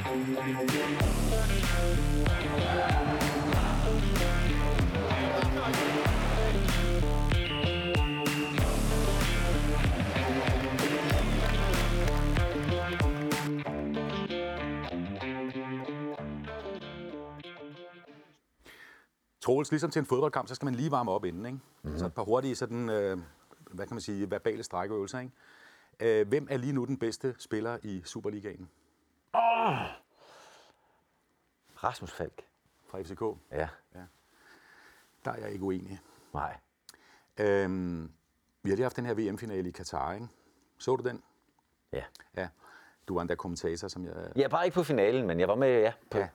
[0.00, 0.08] Troels,
[19.70, 21.58] ligesom til en fodboldkamp, så skal man lige varme op inden, ikke?
[21.82, 21.98] Mm-hmm.
[21.98, 23.18] Så et par hurtige sådan, øh,
[23.70, 26.20] hvad kan man sige, verbale strækøvelser, ikke?
[26.20, 28.68] Øh, hvem er lige nu den bedste spiller i Superligaen
[29.32, 29.76] Oh!
[31.84, 32.42] Rasmus Falk.
[32.86, 33.22] fra FCK?
[33.50, 33.68] Ja.
[33.94, 34.02] Ja.
[35.24, 36.00] Der er jeg ikke uenig.
[36.34, 36.56] Nej.
[37.38, 38.12] Øhm,
[38.62, 40.28] vi har lige haft den her VM-finale i Katar, ikke?
[40.78, 41.22] Så du den?
[41.92, 42.04] Ja.
[42.36, 42.48] Ja.
[43.08, 44.32] Du var endda kommentator, som jeg...
[44.36, 46.24] Er bare ikke på finalen, men jeg var med ja, på Ja.
[46.24, 46.28] ja.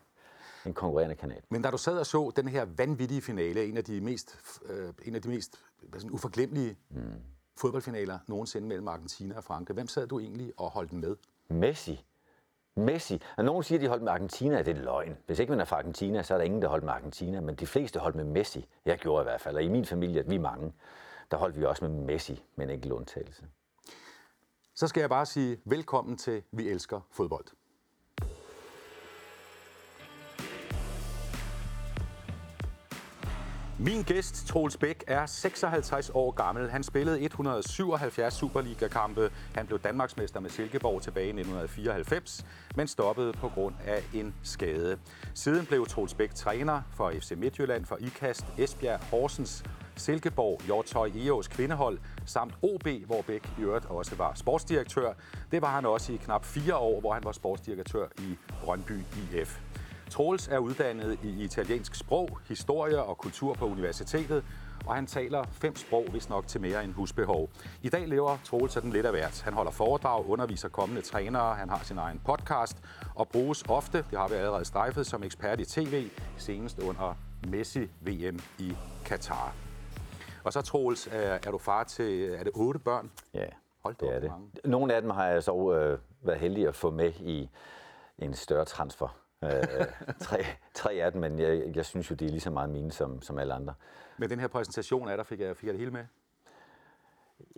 [0.70, 1.42] en konkurrerende kanal.
[1.50, 4.94] Men da du sad og så den her vanvittige finale, en af de mest, øh,
[5.04, 7.22] en af de mest hvad sådan, uforglemmelige mm.
[7.58, 11.16] fodboldfinaler nogensinde mellem Argentina og Frankrig, hvem sad du egentlig og holdt med?
[11.50, 12.06] Messi.
[12.78, 13.22] Messi.
[13.38, 15.18] Og nogen siger, at de holdt med Argentina, det er løgn.
[15.26, 17.42] Hvis ikke man er fra Argentina, så er der ingen, der holdt med Argentina.
[17.42, 18.68] Men de fleste holdt med Messi.
[18.86, 19.56] Jeg gjorde i hvert fald.
[19.56, 20.74] Og i min familie, vi er mange,
[21.32, 23.46] der holdt vi også med Messi med en enkelt undtagelse.
[24.76, 27.46] Så skal jeg bare sige velkommen til Vi Elsker Fodbold.
[33.80, 36.70] Min gæst, Troels Bæk, er 56 år gammel.
[36.70, 39.32] Han spillede 177 Superliga-kampe.
[39.56, 44.98] Han blev Danmarksmester med Silkeborg tilbage i 1994, men stoppede på grund af en skade.
[45.34, 49.64] Siden blev Troels Bæk træner for FC Midtjylland, for IKAST, Esbjerg, Horsens,
[49.96, 55.14] Silkeborg, Hjortøj, EOS kvindehold, samt OB, hvor Bæk i øvrigt også var sportsdirektør.
[55.52, 59.00] Det var han også i knap fire år, hvor han var sportsdirektør i Brøndby
[59.34, 59.60] IF.
[60.10, 64.44] Troels er uddannet i italiensk sprog, historie og kultur på universitetet,
[64.86, 67.50] og han taler fem sprog, hvis nok til mere end husbehov.
[67.82, 69.42] I dag lever Troels sådan lidt af hvert.
[69.42, 72.78] Han holder foredrag, underviser kommende trænere, han har sin egen podcast
[73.16, 78.40] og bruges ofte, det har vi allerede strejfet, som ekspert i tv, senest under Messi-VM
[78.60, 78.76] i
[79.06, 79.54] Katar.
[80.44, 83.12] Og så Troels, er, du far til, er det otte børn?
[83.34, 83.46] Ja,
[83.84, 84.30] Hold det op, er det.
[84.30, 84.48] mange.
[84.66, 87.50] Nogle af dem har jeg så øh, været heldig at få med i
[88.20, 89.18] en større transfer.
[89.44, 89.52] Øh,
[90.20, 92.92] tre, tre af dem, men jeg, jeg synes jo, de er lige så meget mine
[92.92, 93.74] som, som alle andre.
[94.18, 96.06] Med den her præsentation af dig, fik jeg, fik jeg det hele med?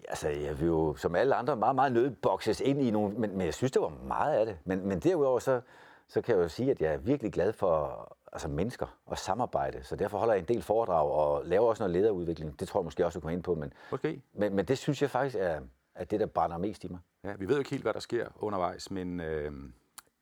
[0.08, 3.38] Altså, jeg vil jo som alle andre meget, meget nødt bokses ind i nogle, men,
[3.38, 4.58] men jeg synes, det var meget af det.
[4.66, 5.62] Men, men derudover så,
[6.08, 9.84] så kan jeg jo sige, at jeg er virkelig glad for altså mennesker og samarbejde.
[9.84, 12.60] Så derfor holder jeg en del foredrag og laver også noget lederudvikling.
[12.60, 13.56] Det tror jeg måske også, du kommer ind på.
[13.56, 14.22] Men, Måske.
[14.34, 15.62] men, men det synes jeg faktisk er,
[15.96, 17.00] er det, der brænder mest i mig.
[17.24, 19.52] Ja, vi ved jo ikke helt, hvad der sker undervejs, men øh,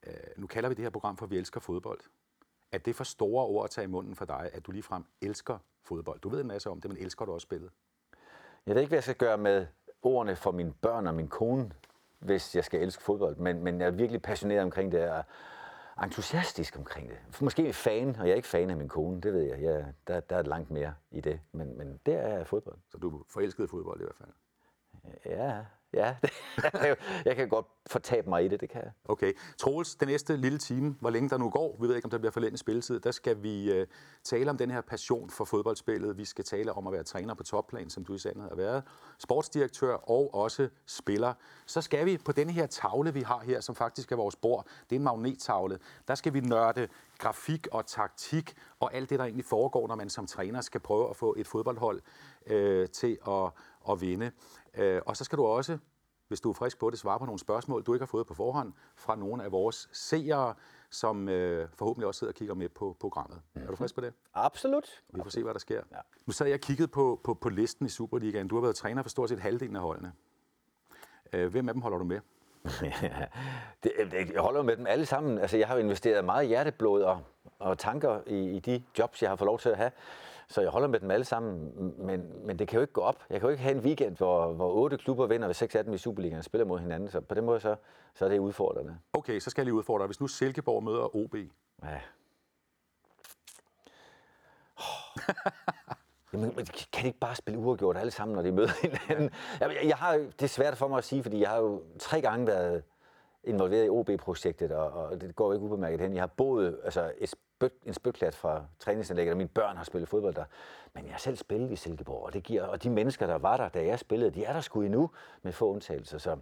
[0.05, 1.99] øh, nu kalder vi det her program for Vi elsker fodbold.
[2.71, 5.57] Er det for store ord at tage i munden for dig, at du ligefrem elsker
[5.83, 6.19] fodbold?
[6.19, 7.71] Du ved en masse om det, men elsker du også spillet?
[8.65, 9.67] Jeg ved ikke, hvad jeg skal gøre med
[10.01, 11.71] ordene for mine børn og min kone,
[12.19, 13.35] hvis jeg skal elske fodbold.
[13.35, 15.23] Men, men jeg er virkelig passioneret omkring det og
[16.03, 17.41] entusiastisk omkring det.
[17.41, 19.61] Måske fan, og jeg er ikke fan af min kone, det ved jeg.
[19.61, 21.39] jeg der, der er langt mere i det.
[21.51, 22.77] Men, men det er fodbold.
[22.89, 24.29] Så du er forelsket i fodbold i hvert fald.
[25.25, 26.15] Ja, ja.
[27.25, 28.91] jeg kan godt fortabe mig i det, det kan jeg.
[29.05, 29.33] Okay.
[29.57, 32.17] Troels, den næste lille time, hvor længe der nu går, vi ved ikke, om der
[32.17, 33.87] bliver forlænget spilletid, der skal vi øh,
[34.23, 36.17] tale om den her passion for fodboldspillet.
[36.17, 38.83] Vi skal tale om at være træner på topplan, som du i sandhed har været,
[39.19, 41.33] sportsdirektør og også spiller.
[41.65, 44.67] Så skal vi på denne her tavle, vi har her, som faktisk er vores bord,
[44.89, 46.87] det er en magnettavle, der skal vi nørde
[47.17, 51.09] grafik og taktik og alt det, der egentlig foregår, når man som træner skal prøve
[51.09, 52.01] at få et fodboldhold
[52.47, 53.51] øh, til at,
[53.89, 54.31] at vinde.
[54.73, 55.77] Øh, og så skal du også
[56.27, 58.33] hvis du er frisk på det, svare på nogle spørgsmål, du ikke har fået på
[58.33, 60.53] forhånd, fra nogle af vores seere,
[60.89, 63.41] som øh, forhåbentlig også sidder og kigger med på programmet.
[63.55, 64.13] Er du frisk på det?
[64.33, 65.03] Absolut.
[65.09, 65.81] Vi får se, hvad der sker.
[65.91, 65.97] Ja.
[66.25, 68.47] Nu sad jeg og kiggede på, på, på listen i Superligaen.
[68.47, 70.13] Du har været træner for stort set halvdelen af holdene.
[71.33, 72.19] Øh, hvem af dem holder du med?
[73.83, 75.37] det, det, jeg holder med dem alle sammen.
[75.37, 77.21] Altså, jeg har jo investeret meget hjerteblod og,
[77.59, 79.91] og tanker i, i de jobs, jeg har fået lov til at have.
[80.47, 83.23] Så jeg holder med dem alle sammen, men, men det kan jo ikke gå op.
[83.29, 85.83] Jeg kan jo ikke have en weekend, hvor, hvor otte klubber vinder, og seks af
[85.83, 87.09] dem i Superligaen spiller mod hinanden.
[87.09, 87.75] Så på den måde, så,
[88.15, 88.97] så er det udfordrende.
[89.13, 90.07] Okay, så skal jeg lige udfordre dig.
[90.07, 91.35] Hvis nu Silkeborg møder OB,
[91.83, 91.99] Ja.
[94.77, 95.21] Oh.
[96.33, 99.29] Jamen, men kan de ikke bare spille uafgjort alle sammen, når de møder hinanden?
[99.59, 102.21] Jeg, jeg har, det er svært for mig at sige, fordi jeg har jo tre
[102.21, 102.83] gange været
[103.43, 106.13] involveret i OB-projektet, og, og det går jo ikke ubemærket hen.
[106.13, 110.09] Jeg har boet altså et spyt, en spytklat fra træningsanlægget, og mine børn har spillet
[110.09, 110.45] fodbold der.
[110.93, 113.57] Men jeg har selv spillet i Silkeborg, og, det giver, og de mennesker, der var
[113.57, 115.09] der, da jeg spillede, de er der sgu endnu
[115.41, 116.17] med få undtagelser.
[116.17, 116.37] Så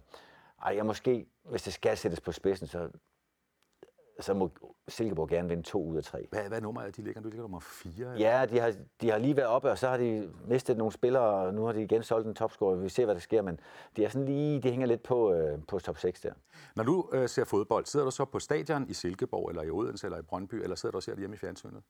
[0.62, 2.90] ej, jeg måske, hvis det skal sættes på spidsen, så
[4.20, 4.50] så må
[4.88, 6.26] Silkeborg gerne vinde to ud af tre.
[6.30, 7.20] Hvad, hvad nummer er de ligger?
[7.20, 8.12] Du ligger nummer 4?
[8.18, 11.22] Ja, de har, de har lige været oppe, og så har de mistet nogle spillere,
[11.22, 12.76] og nu har de igen solgt en topscorer.
[12.76, 13.60] Vi ser, hvad der sker, men
[13.96, 16.32] de er sådan lige, de hænger lidt på, øh, på top 6 der.
[16.76, 20.06] Når du øh, ser fodbold, sidder du så på stadion i Silkeborg, eller i Odense,
[20.06, 21.82] eller i Brøndby, eller sidder du og ser det hjemme i fjernsynet?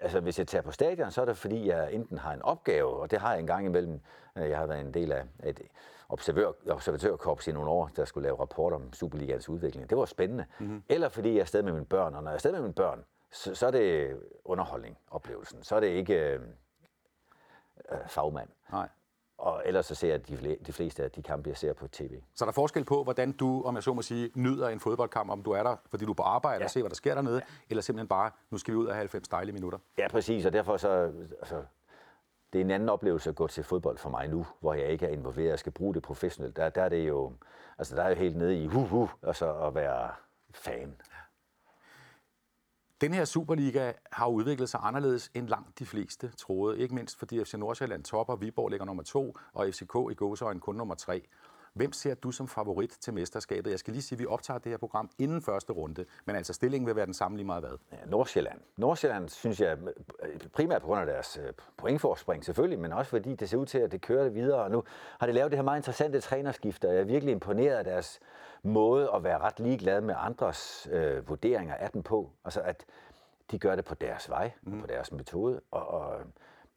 [0.00, 2.88] Altså, hvis jeg tager på stadion, så er det fordi, jeg enten har en opgave,
[2.88, 4.00] og det har jeg en gang imellem.
[4.38, 5.60] Øh, jeg har været en del af et
[6.08, 9.90] observør, observatørkorps i nogle år, der skulle lave rapporter om Superligans udvikling.
[9.90, 10.44] Det var spændende.
[10.58, 10.82] Mm-hmm.
[10.88, 12.74] Eller fordi jeg er afsted med mine børn, og når jeg er afsted med mine
[12.74, 15.62] børn, så, så er det underholdning, oplevelsen.
[15.62, 16.40] Så er det ikke øh,
[17.92, 18.48] øh, fagmand.
[18.72, 18.88] Nej.
[19.38, 22.20] Og ellers så ser jeg de, de fleste af de kampe, jeg ser på tv.
[22.34, 25.30] Så der er forskel på, hvordan du, om jeg så må sige, nyder en fodboldkamp,
[25.30, 26.64] om du er der, fordi du er på arbejde ja.
[26.64, 27.40] og ser, hvad der sker dernede, ja.
[27.70, 29.78] eller simpelthen bare, nu skal vi ud af 90 dejlige minutter.
[29.98, 31.62] Ja, præcis, og derfor så, altså,
[32.52, 35.06] det er en anden oplevelse at gå til fodbold for mig nu, hvor jeg ikke
[35.06, 36.56] er involveret og skal bruge det professionelt.
[36.56, 37.32] Der, der er det jo,
[37.78, 40.10] altså der er jo helt nede i hu hu, og så at være
[40.54, 40.96] fan.
[43.00, 46.78] Den her Superliga har udviklet sig anderledes end langt de fleste troede.
[46.78, 50.74] Ikke mindst fordi FC Nordsjælland topper, Viborg ligger nummer to, og FCK i gåsøjne kun
[50.74, 51.28] nummer tre.
[51.78, 53.70] Hvem ser du som favorit til mesterskabet?
[53.70, 56.52] Jeg skal lige sige, at vi optager det her program inden første runde, men altså
[56.52, 57.78] stillingen vil være den samme lige meget hvad?
[57.92, 58.60] Ja, Nordsjælland.
[58.76, 59.78] Nordsjælland synes jeg
[60.52, 63.78] primært på grund af deres øh, pointforspring selvfølgelig, men også fordi det ser ud til,
[63.78, 64.62] at det kører det videre.
[64.62, 64.84] Og nu
[65.20, 68.20] har de lavet det her meget interessante trænerskift, og jeg er virkelig imponeret af deres
[68.62, 72.30] måde at være ret ligeglade med andres øh, vurderinger af den på.
[72.44, 72.84] Altså at
[73.50, 74.80] de gør det på deres vej, mm.
[74.80, 76.20] på deres metode, og, og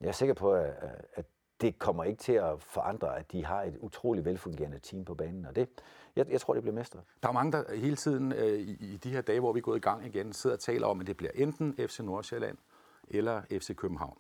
[0.01, 0.74] jeg er sikker på, at,
[1.13, 1.25] at
[1.61, 5.45] det kommer ikke til at forandre, at de har et utroligt velfungerende team på banen,
[5.45, 5.69] og det,
[6.15, 6.99] jeg, jeg tror, det bliver mestre.
[7.23, 9.61] Der er mange, der hele tiden øh, i, i de her dage, hvor vi er
[9.61, 12.57] gået i gang igen, sidder og taler om, at det bliver enten FC Nordsjælland
[13.07, 14.17] eller FC København.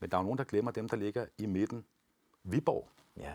[0.00, 1.84] Men der er nogen, der glemmer dem, der ligger i midten.
[2.42, 2.88] Viborg.
[3.16, 3.32] Ja.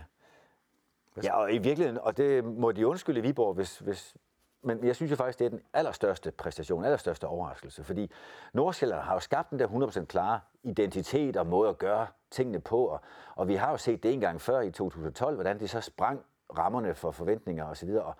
[1.23, 4.15] Ja, og i virkeligheden, og det må de undskylde Viborg, hvis, hvis,
[4.61, 8.11] men jeg synes jo faktisk, det er den allerstørste præstation, allerstørste overraskelse, fordi
[8.53, 12.85] Nordsjælland har jo skabt den der 100% klare identitet og måde at gøre tingene på,
[12.85, 13.01] og,
[13.35, 16.21] og vi har jo set det en gang før i 2012, hvordan de så sprang
[16.57, 18.15] rammerne for forventninger osv., og,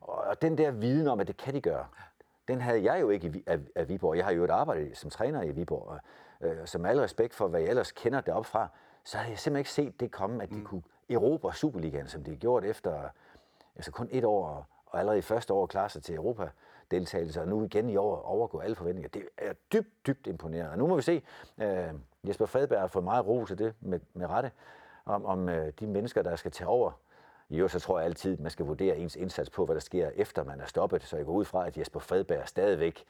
[0.00, 1.86] og, og den der viden om, at det kan de gøre,
[2.48, 4.16] den havde jeg jo ikke af, af Viborg.
[4.16, 6.00] Jeg har jo et arbejde som træner i Viborg, og
[6.40, 8.68] øh, som alle respekt for, hvad jeg ellers kender deroppe fra,
[9.04, 10.64] så havde jeg simpelthen ikke set det komme, at de mm.
[10.64, 13.08] kunne erobre Superligaen, som de har gjort efter
[13.76, 16.48] altså kun et år og allerede i første år klare sig til Europa
[16.90, 19.08] deltagelse, og nu igen i år overgå alle forventninger.
[19.08, 20.70] Det er dybt, dybt imponerende.
[20.70, 21.22] Og nu må vi se,
[21.58, 21.88] øh,
[22.28, 24.50] Jesper Fredberg har fået meget ro til det med, med rette,
[25.04, 26.92] om, om øh, de mennesker, der skal tage over.
[27.48, 29.80] I øvrigt så tror jeg altid, at man skal vurdere ens indsats på, hvad der
[29.80, 31.02] sker efter man er stoppet.
[31.02, 33.04] Så jeg går ud fra, at Jesper Fredberg stadigvæk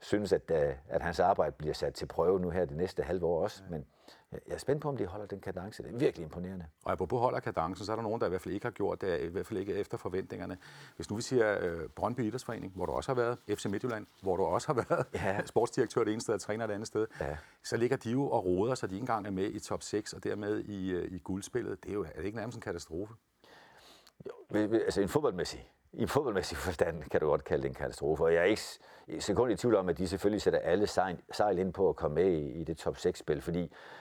[0.00, 0.56] synes, at, uh,
[0.88, 3.62] at hans arbejde bliver sat til prøve nu her det næste halve år også.
[3.70, 3.86] Men
[4.32, 5.82] jeg er spændt på, om de holder den kadence.
[5.82, 6.66] Det er virkelig imponerende.
[6.84, 9.00] Og apropos holder kadencen, så er der nogen, der i hvert fald ikke har gjort
[9.00, 10.58] det, i hvert fald ikke efter forventningerne.
[10.96, 14.36] Hvis nu vi siger øh, Brøndby Idrætsforening, hvor du også har været, FC Midtjylland, hvor
[14.36, 15.44] du også har været ja.
[15.46, 17.36] sportsdirektør det ene sted og træner det andet sted, ja.
[17.64, 20.12] så ligger de jo og roder, så de ikke engang er med i top 6
[20.12, 21.82] og dermed i, øh, i guldspillet.
[21.82, 23.14] Det er jo er det ikke nærmest en katastrofe.
[24.26, 28.24] Jo, altså en fodboldmæssig i fodboldmæssig forstand kan du godt kalde det en katastrofe.
[28.24, 28.62] Og jeg er ikke
[29.18, 32.32] sekund i tvivl om, at de selvfølgelig sætter alle sejl, ind på at komme med
[32.32, 33.60] i, i det top 6-spil, fordi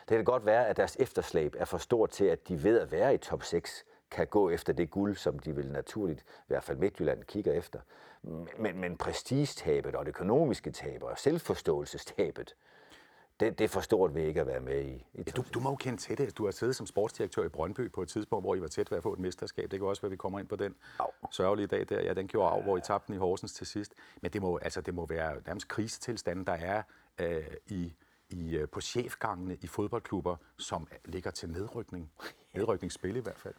[0.09, 2.91] det kan godt være, at deres efterslæb er for stort til, at de ved at
[2.91, 6.63] være i top 6 kan gå efter det guld, som de vil naturligt, i hvert
[6.63, 7.79] fald Midtjylland, kigger efter.
[8.57, 12.55] Men, men prestigetabet og det økonomiske tab og selvforståelsestabet,
[13.39, 14.93] det, det for stort ved ikke at være med i.
[14.93, 16.37] i ja, du, du må jo kende til det.
[16.37, 18.97] Du har siddet som sportsdirektør i Brøndby på et tidspunkt, hvor I var tæt ved
[18.97, 19.71] at få et mesterskab.
[19.71, 21.07] Det kan også være, at vi kommer ind på den au.
[21.31, 22.01] sørgelige dag der.
[22.01, 23.93] Ja, den gjorde af, hvor I tabte den i Horsens til sidst.
[24.21, 26.83] Men det må, altså, det må være nærmest krisetilstanden, der er
[27.19, 27.93] øh, i,
[28.29, 32.11] i, øh, på chefgangene i fodboldklubber, som ligger til nedrykning.
[32.55, 33.53] Nedrykningsspil i hvert fald.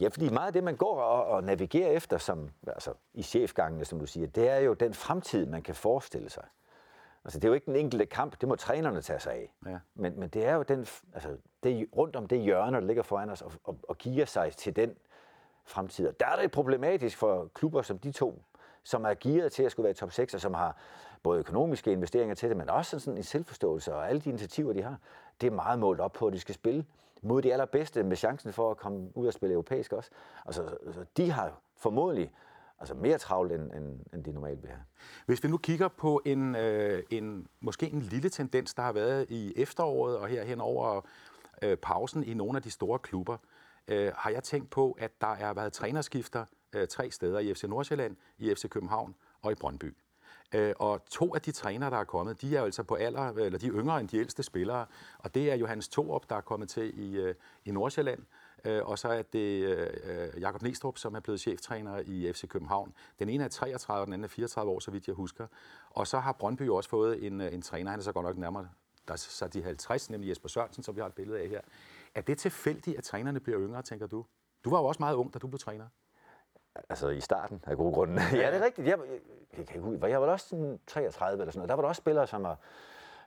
[0.00, 3.84] Ja, fordi meget af det, man går og, og navigerer efter som, altså, i chefgangene,
[3.84, 6.44] som du siger, det er jo den fremtid, man kan forestille sig.
[7.24, 9.52] Altså, det er jo ikke den enkelte kamp, det må trænerne tage sig af.
[9.66, 9.78] Ja.
[9.94, 13.30] Men, men det er jo den, altså, det, rundt om det hjørne, der ligger foran
[13.30, 14.96] os, og, og, og giver sig til den
[15.64, 16.12] fremtid.
[16.20, 18.42] der er det problematisk for klubber som de to,
[18.82, 20.76] som er gearet til at skulle være i top 6, og som har
[21.22, 24.82] både økonomiske investeringer til det, men også sådan en selvforståelse og alle de initiativer, de
[24.82, 24.98] har.
[25.40, 26.84] Det er meget målt op på, at de skal spille
[27.22, 30.10] mod de allerbedste med chancen for at komme ud og spille europæisk også.
[30.46, 32.32] Altså, altså de har formodentlig
[32.78, 34.82] altså mere travlt, end, end, end de normalt vil have.
[35.26, 39.30] Hvis vi nu kigger på en, øh, en måske en lille tendens, der har været
[39.30, 41.00] i efteråret og her hen over
[41.62, 43.36] øh, pausen i nogle af de store klubber,
[43.88, 47.64] øh, har jeg tænkt på, at der er været trænerskifter øh, tre steder i FC
[47.64, 49.94] Nordsjælland, i FC København og i Brøndby.
[50.54, 53.32] Øh, og to af de trænere, der er kommet, de er jo altså på alder,
[53.32, 54.86] eller de er yngre end de ældste spillere.
[55.18, 58.22] Og det er Johannes Torup, der er kommet til i, øh, i Nordsjælland,
[58.64, 62.94] øh, og så er det øh, Jakob Næstrup, som er blevet cheftræner i FC København.
[63.18, 65.46] Den ene er 33, og den anden er 34 år, så vidt jeg husker.
[65.90, 68.68] Og så har Brøndby også fået en, en træner, han er så godt nok nærmere
[69.08, 71.60] der er så de 50, nemlig Jesper Sørensen, som vi har et billede af her.
[72.14, 74.24] Er det tilfældigt, at trænerne bliver yngre, tænker du?
[74.64, 75.86] Du var jo også meget ung, da du blev træner.
[76.88, 78.22] Altså i starten af gode grunde.
[78.32, 78.88] ja, det er rigtigt.
[78.88, 78.98] Jeg,
[79.58, 81.68] jeg, jeg, jeg, jeg var også sådan 33 eller sådan noget.
[81.68, 82.58] Der var der også spillere, som var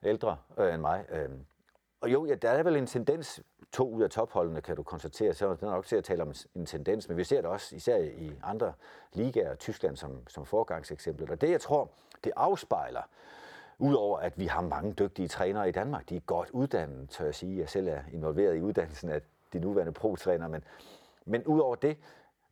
[0.03, 1.05] ældre øh, end mig.
[1.09, 1.29] Øh,
[2.01, 5.33] og jo, ja, der er vel en tendens, to ud af topholdene kan du konstatere,
[5.33, 7.75] så er det nok til at tale om en tendens, men vi ser det også
[7.75, 8.73] især i andre
[9.13, 11.31] ligaer, Tyskland som, som forgangseksempel.
[11.31, 11.89] Og det, jeg tror,
[12.23, 13.01] det afspejler,
[13.79, 17.35] Udover at vi har mange dygtige trænere i Danmark, de er godt uddannet, tør jeg
[17.35, 17.59] sige.
[17.59, 19.21] Jeg selv er involveret i uddannelsen af
[19.53, 20.63] de nuværende pro-trænere, men,
[21.25, 21.97] men udover det,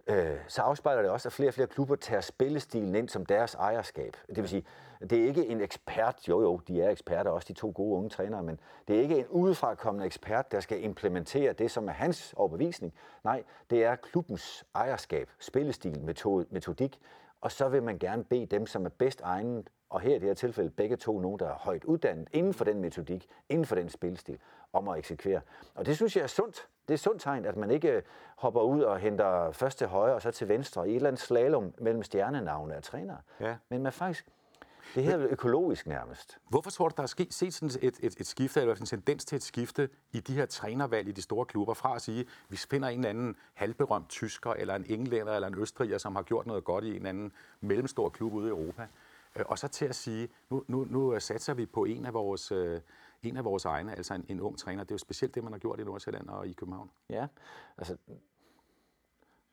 [0.08, 3.56] øh, så afspejler det også, at flere og flere klubber tager spillestilen ind som deres
[3.56, 4.18] ejerskab.
[4.28, 4.66] Det vil sige,
[5.02, 8.10] det er ikke en ekspert, jo jo, de er eksperter, også de to gode unge
[8.10, 12.34] trænere, men det er ikke en udefrakommende ekspert, der skal implementere det, som er hans
[12.38, 12.94] overbevisning.
[13.24, 17.00] Nej, det er klubbens ejerskab, spillestil, metode, metodik,
[17.42, 20.28] og så vil man gerne bede dem, som er bedst egnet, og her i det
[20.28, 23.76] her tilfælde begge to nogen, der er højt uddannet inden for den metodik, inden for
[23.76, 24.40] den spilstil,
[24.74, 25.42] om at eksekvere.
[25.76, 26.68] Og det synes jeg er sundt.
[26.88, 28.02] Det er sundt tegn, at man ikke
[28.38, 31.22] hopper ud og henter først til højre og så til venstre i et eller andet
[31.22, 33.18] slalom mellem stjernenavne af trænere.
[33.40, 33.56] Ja.
[33.70, 34.26] Men man faktisk
[34.96, 36.38] det her er økologisk nærmest.
[36.50, 39.26] Hvorfor tror du, der er sket, set sådan et, et, et skifte, eller en tendens
[39.26, 42.28] til et skifte i de her trænervalg i de store klubber, fra at sige, at
[42.50, 46.24] vi finder en eller anden halvberømt tysker, eller en englænder, eller en østriger, som har
[46.24, 48.88] gjort noget godt i en eller anden mellemstor klub ude i Europa, øh,
[49.46, 52.82] og så til at sige, nu, nu, nu satser vi på en af vores, øh,
[53.24, 54.84] en af vores egne, altså en, en ung træner.
[54.84, 56.92] Det er jo specielt det, man har gjort i Nordsjælland og i København.
[57.10, 57.28] Ja,
[57.78, 57.98] altså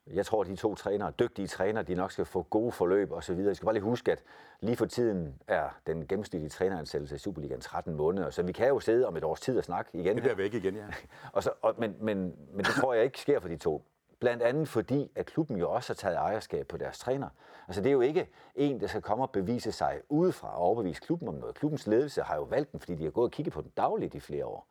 [0.07, 3.23] jeg tror, at de to trænere, dygtige trænere, de nok skal få gode forløb og
[3.23, 3.47] så videre.
[3.47, 4.23] Jeg skal bare lige huske, at
[4.61, 8.79] lige for tiden er den gennemsnitlige træneransættelse i Superligaen 13 måneder, så vi kan jo
[8.79, 10.15] sidde om et års tid og snakke igen.
[10.15, 10.85] Det bliver væk igen, ja.
[11.33, 12.17] og så, og, men, men,
[12.53, 13.83] men det tror jeg ikke sker for de to.
[14.23, 17.29] Blandt andet fordi, at klubben jo også har taget ejerskab på deres træner.
[17.67, 21.01] Altså det er jo ikke en, der skal komme og bevise sig udefra og overbevise
[21.01, 21.55] klubben om noget.
[21.55, 24.15] Klubbens ledelse har jo valgt den, fordi de har gået og kigget på den dagligt
[24.15, 24.67] i flere år.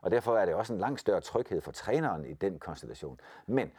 [0.00, 3.20] Og derfor er det også en langt større tryghed for træneren i den konstellation.
[3.46, 3.72] Men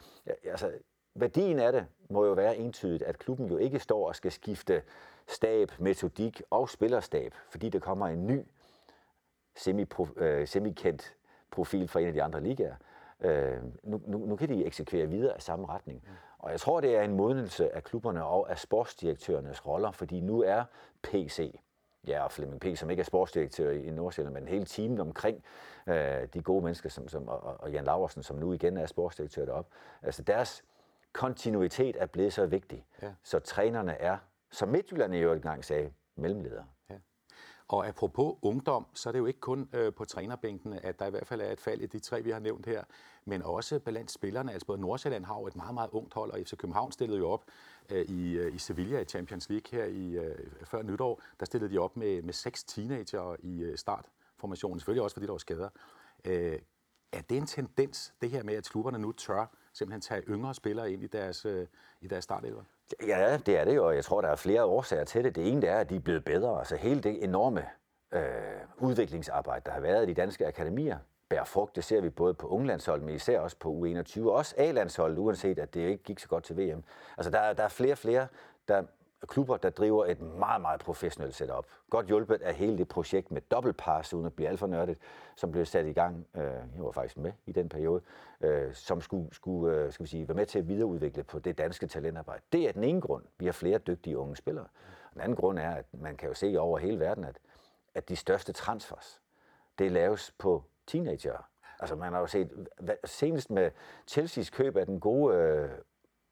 [0.44, 0.72] altså,
[1.14, 4.82] værdien af det må jo være entydigt, at klubben jo ikke står og skal skifte
[5.26, 8.40] stab, metodik og spillerstab, fordi der kommer en ny
[10.16, 11.14] øh, semi-kendt
[11.50, 12.74] profil fra en af de andre ligaer.
[13.20, 16.02] Øh, nu, nu, nu kan de eksekvere videre af samme retning.
[16.38, 20.42] Og jeg tror, det er en modnelse af klubberne og af sportsdirektørernes roller, fordi nu
[20.42, 20.64] er
[21.02, 21.60] PC,
[22.06, 25.44] ja, og Flemming P., som ikke er sportsdirektør i Nordsjælland, men hele teamet omkring
[25.86, 29.44] øh, de gode mennesker, som, som, og, og Jan Laversen, som nu igen er sportsdirektør
[29.44, 29.70] deroppe.
[30.02, 30.64] Altså deres
[31.12, 33.12] kontinuitet er blevet så vigtig, ja.
[33.22, 34.16] så trænerne er,
[34.50, 36.64] som Midtjylland i øvrigt gang sagde, mellemledere.
[37.68, 41.10] Og apropos ungdom, så er det jo ikke kun øh, på trænerbænkene, at der i
[41.10, 42.84] hvert fald er et fald i de tre, vi har nævnt her,
[43.24, 44.52] men også blandt spillerne.
[44.52, 47.28] Altså både Nordsjælland har jo et meget, meget ungt hold, og FC København stillede jo
[47.28, 47.44] op
[47.90, 51.20] øh, i, øh, i Sevilla i Champions League her i, øh, før nytår.
[51.40, 55.32] Der stillede de op med, med seks teenager i øh, startformationen, selvfølgelig også fordi der
[55.32, 55.68] var skader.
[56.24, 56.58] Øh,
[57.12, 60.92] er det en tendens, det her med, at klubberne nu tør simpelthen tage yngre spillere
[60.92, 61.66] ind i deres, øh,
[62.00, 62.62] i deres startelver?
[63.06, 65.34] Ja, det er det jo, og jeg tror, der er flere årsager til det.
[65.34, 66.58] Det ene det er, at de er blevet bedre.
[66.58, 67.66] Altså hele det enorme
[68.12, 68.22] øh,
[68.78, 71.76] udviklingsarbejde, der har været i de danske akademier, bærer frugt.
[71.76, 75.58] Det ser vi både på unglandshold, men især også på U21, og også A-landshold, uanset
[75.58, 76.84] at det ikke gik så godt til VM.
[77.16, 78.26] Altså der, der er flere og flere,
[78.68, 78.82] der
[79.26, 81.66] klubber, der driver et meget, meget professionelt setup.
[81.90, 84.98] Godt hjulpet af hele det projekt med dobbeltpass, uden at blive alt for nørdet,
[85.36, 88.02] som blev sat i gang, øh, jeg var faktisk med i den periode,
[88.40, 91.58] øh, som skulle, skulle øh, skal vi sige, være med til at videreudvikle på det
[91.58, 92.42] danske talentarbejde.
[92.52, 93.24] Det er den ene grund.
[93.38, 94.66] Vi har flere dygtige unge spillere.
[95.12, 97.38] Den anden grund er, at man kan jo se over hele verden, at,
[97.94, 99.20] at de største transfers,
[99.78, 101.48] det laves på teenager.
[101.80, 102.68] Altså man har jo set,
[103.04, 103.70] senest med
[104.10, 105.70] Chelsea's køb af den gode øh,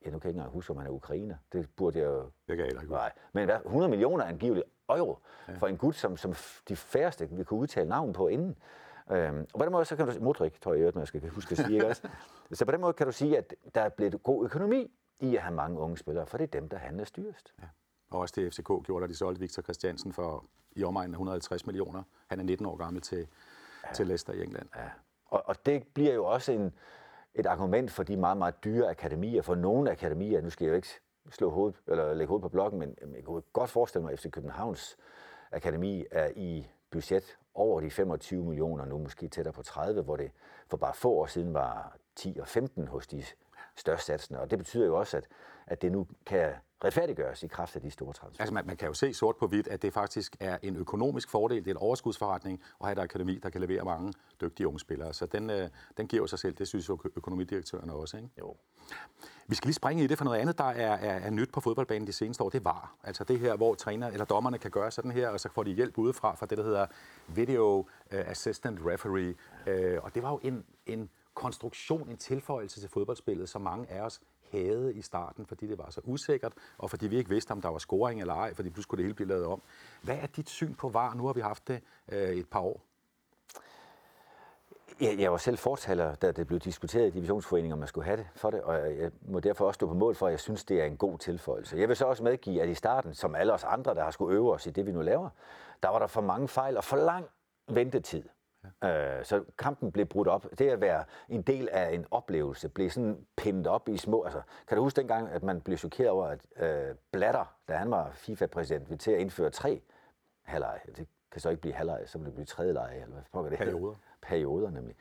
[0.05, 1.37] Ja, nu kan jeg ikke engang huske, om han er ukrainer.
[1.53, 2.21] Det burde jeg jo...
[2.21, 3.13] Det kan jeg ikke Nej.
[3.33, 5.19] Men 100 millioner angiveligt euro
[5.49, 5.53] ja.
[5.55, 6.35] for en gut, som, som
[6.69, 8.57] de færreste vi kunne udtale navn på inden.
[9.11, 10.13] Øhm, og på den måde, så kan du...
[10.21, 12.09] Modrik, tror jeg, jeg skal huske at sige, ikke også?
[12.53, 15.43] Så på den måde kan du sige, at der er blevet god økonomi i at
[15.43, 17.55] have mange unge spillere, for det er dem, der handler styrest.
[17.63, 17.67] Ja.
[18.11, 20.45] Og også det FCK gjorde, da de solgte Victor Christiansen for
[20.77, 22.03] i omegnen af 150 millioner.
[22.27, 23.27] Han er 19 år gammel til,
[23.85, 23.93] ja.
[23.93, 24.69] til Leicester i England.
[24.77, 24.89] Ja.
[25.27, 26.75] Og, og det bliver jo også en,
[27.35, 29.43] et argument for de meget, meget dyre akademier.
[29.43, 30.89] For nogle akademier, nu skal jeg jo ikke
[31.31, 34.31] slå hoved, eller lægge hoved på blokken, men jeg kunne godt forestille mig, at FC
[34.31, 34.97] Københavns
[35.53, 40.31] akademi er i budget over de 25 millioner, nu måske tættere på 30, hvor det
[40.67, 43.23] for bare få år siden var 10 og 15 hos de
[43.77, 44.41] størst satsende.
[44.41, 45.27] Og det betyder jo også, at,
[45.67, 46.53] at det nu kan
[46.85, 48.43] retfærdiggøres i kraft af de store transfer.
[48.43, 51.31] Altså man, man kan jo se sort på hvidt, at det faktisk er en økonomisk
[51.31, 54.81] fordel, det er en overskudsforretning at have et akademi, der kan levere mange dygtige unge
[54.81, 55.13] spillere.
[55.13, 58.17] Så den, øh, den giver sig selv, det synes jo økonomidirektøren også.
[58.17, 58.29] Ikke?
[58.39, 58.57] Jo.
[59.47, 61.61] Vi skal lige springe i det, for noget andet, der er, er, er nyt på
[61.61, 64.91] fodboldbanen de seneste år, det var altså det her, hvor træner eller dommerne kan gøre
[64.91, 66.87] sådan her, og så får de hjælp udefra fra det, der hedder
[67.29, 69.35] Video uh, Assistant Referee.
[69.67, 74.01] Uh, og det var jo en, en konstruktion, en tilføjelse til fodboldspillet, som mange af
[74.01, 77.61] os havde i starten, fordi det var så usikkert, og fordi vi ikke vidste, om
[77.61, 79.63] der var scoring eller ej, fordi pludselig skulle det hele blive lavet om.
[80.03, 81.15] Hvad er dit syn på VAR?
[81.15, 82.81] Nu har vi haft det øh, et par år.
[85.01, 88.17] Jeg, jeg var selv fortaler, da det blev diskuteret i divisionsforeningen, om man skulle have
[88.17, 90.65] det for det, og jeg må derfor også stå på mål for, at jeg synes,
[90.65, 91.77] det er en god tilføjelse.
[91.77, 94.37] Jeg vil så også medgive, at i starten, som alle os andre, der har skulle
[94.37, 95.29] øve os i det, vi nu laver,
[95.83, 97.27] der var der for mange fejl og for lang
[97.69, 98.23] ventetid.
[98.85, 100.47] Øh, så kampen blev brudt op.
[100.59, 104.23] Det at være en del af en oplevelse blev sådan pindet op i små...
[104.23, 107.91] Altså, kan du huske dengang, at man blev chokeret over, at øh, Blatter, da han
[107.91, 109.83] var FIFA-præsident, ville til at indføre tre
[110.43, 110.81] halvleje.
[110.97, 113.51] Det kan så ikke blive halvleje, så vil det blive tredje leje, eller hvad pokker
[113.51, 113.95] det Perioder.
[114.23, 114.97] Perioder nemlig.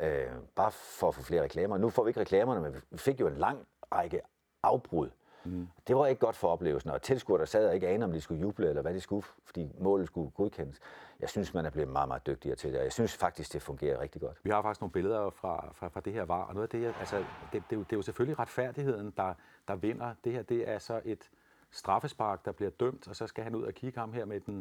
[0.00, 1.78] Øh, bare for at få flere reklamer.
[1.78, 4.20] Nu får vi ikke reklamerne, men vi fik jo en lang række
[4.62, 5.10] afbrud.
[5.48, 5.68] Mm.
[5.88, 8.20] Det var ikke godt for oplevelsen, og tilskuere, der sad og ikke anede, om de
[8.20, 10.80] skulle juble, eller hvad de skulle, fordi målet skulle godkendes.
[11.20, 13.62] Jeg synes, man er blevet meget, meget dygtigere til det, og jeg synes faktisk, det
[13.62, 14.38] fungerer rigtig godt.
[14.42, 16.94] Vi har faktisk nogle billeder fra, fra, fra det her var, og noget af det,
[16.98, 19.34] altså, det, det, det, er jo, det er selvfølgelig retfærdigheden, der,
[19.68, 20.14] der vinder.
[20.24, 21.30] Det her, det er så et
[21.70, 24.56] straffespark, der bliver dømt, og så skal han ud og kigge ham her med den,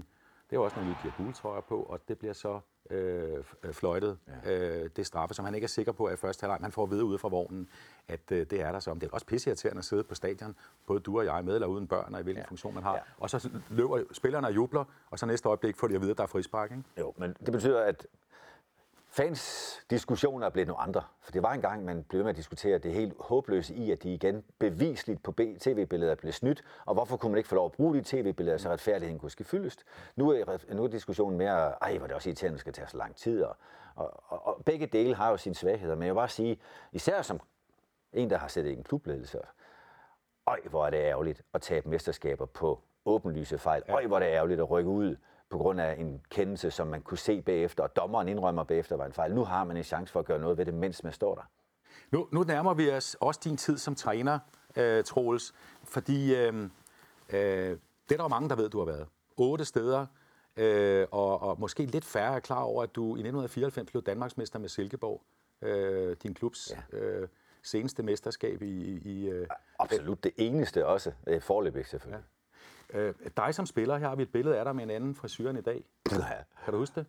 [0.49, 4.17] det er jo også nogle de har gule på, og det bliver så øh, fløjtet,
[4.45, 4.81] ja.
[4.83, 6.61] øh, det straffe, som han ikke er sikker på at første halvleg.
[6.61, 7.69] Man får at vide ude fra vognen,
[8.07, 8.93] at øh, det er der så.
[8.93, 10.55] Det er også pisseirriterende at sidde på stadion,
[10.87, 12.49] både du og jeg, med eller uden børn, og i hvilken ja.
[12.49, 12.93] funktion man har.
[12.93, 13.01] Ja.
[13.17, 16.17] Og så løber spillerne og jubler, og så næste øjeblik får de at vide, at
[16.17, 16.71] der er frispark.
[16.71, 16.83] Ikke?
[16.99, 18.07] Jo, men det betyder, at
[19.17, 21.03] fans diskussioner er blevet nogle andre.
[21.21, 24.03] For det var en gang, man blev med at diskutere det helt håbløse i, at
[24.03, 27.71] de igen bevisligt på tv-billeder er snydt, og hvorfor kunne man ikke få lov at
[27.71, 29.83] bruge de tv-billeder, så retfærdigheden kunne ske fyldest.
[30.15, 32.87] Nu er, nu er diskussionen mere, ej, hvor det også irriterende, at det skal tage
[32.87, 33.55] så lang tid, og,
[33.95, 36.59] og, og, og begge dele har jo sine svagheder, men jeg vil bare sige,
[36.91, 37.39] især som
[38.13, 39.39] en, der har sættet en klubledelse,
[40.47, 43.83] øj, hvor er det ærgerligt at tabe mesterskaber på åbenlyse fejl.
[43.89, 45.15] Øj, hvor er det ærgerligt at rykke ud
[45.49, 49.05] på grund af en kendelse, som man kunne se bagefter, og dommeren indrømmer bagefter var
[49.05, 49.35] en fejl.
[49.35, 51.49] Nu har man en chance for at gøre noget ved det, mens man står der.
[52.11, 54.39] Nu, nu nærmer vi os også din tid som træner,
[54.75, 56.63] øh, Troels, fordi øh,
[57.29, 57.77] øh,
[58.09, 59.07] det er der mange, der ved, du har været.
[59.37, 60.05] Otte steder,
[60.57, 64.59] øh, og, og måske lidt færre er klar over, at du i 1994 blev Danmarksmester
[64.59, 65.23] med Silkeborg,
[65.61, 66.97] øh, din klubs ja.
[66.97, 67.27] øh,
[67.63, 68.97] seneste mesterskab i...
[68.97, 69.47] i øh,
[69.79, 72.23] Absolut det eneste også, øh, forløbig selvfølgelig.
[72.23, 72.36] Ja.
[72.93, 75.49] Øh, dig som spiller, her har vi et billede af dig med en anden frisyr
[75.49, 75.83] end i dag.
[76.11, 76.17] Ja.
[76.63, 77.05] Kan du huske det?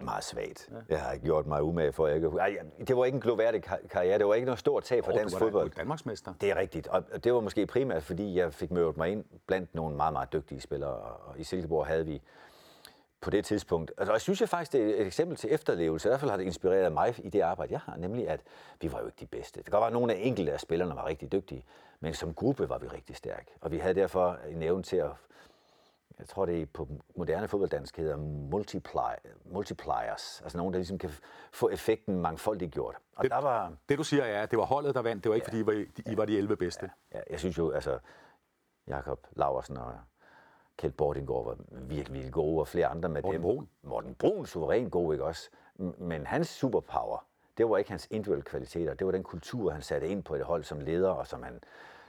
[0.00, 0.70] Meget svagt.
[0.70, 0.76] Ja.
[0.88, 2.38] Jeg har gjort mig umage for, at jeg kan...
[2.38, 2.56] Ej,
[2.88, 4.18] det var ikke en gloværdig karriere.
[4.18, 5.70] Det var ikke noget stort tab for oh, dansk fodbold.
[5.70, 6.34] Du Danmarksmester.
[6.40, 6.86] Det er rigtigt.
[6.86, 10.32] Og det var måske primært, fordi jeg fik mødt mig ind blandt nogle meget, meget
[10.32, 10.90] dygtige spillere.
[10.90, 12.22] Og i Silkeborg havde vi
[13.20, 13.92] på det tidspunkt.
[13.98, 16.08] Altså, og jeg synes jeg faktisk, det er et eksempel til efterlevelse.
[16.08, 17.96] I hvert fald har det inspireret mig i det arbejde, jeg har.
[17.96, 18.40] Nemlig, at
[18.80, 19.56] vi var jo ikke de bedste.
[19.56, 21.64] Det kan godt være, at nogle af enkelte af spillerne var rigtig dygtige.
[22.00, 23.52] Men som gruppe var vi rigtig stærke.
[23.60, 25.10] Og vi havde derfor en evne til at
[26.18, 28.16] jeg tror det er på moderne fodbolddansk hedder
[28.50, 31.10] multiply, multipliers, altså nogen, der ligesom kan
[31.52, 32.96] få effekten mangfoldigt gjort.
[33.16, 35.30] Og det, der var, det du siger er, at det var holdet, der vandt, det
[35.30, 35.66] var ikke ja, fordi, I
[36.06, 36.90] var, I var de 11 bedste.
[37.12, 37.98] Ja, ja, jeg synes jo, altså
[38.86, 39.92] Jakob Laversen og
[40.76, 43.42] Kjeld Bordingård var virkelig, virkelig gode, og flere andre med Morten dem.
[43.42, 43.68] Brun.
[43.82, 45.50] Morten Brun, suveræn god, ikke også?
[45.98, 47.26] Men hans superpower,
[47.58, 50.42] det var ikke hans individuelle kvaliteter, det var den kultur, han satte ind på et
[50.42, 51.60] hold som leder, og som han...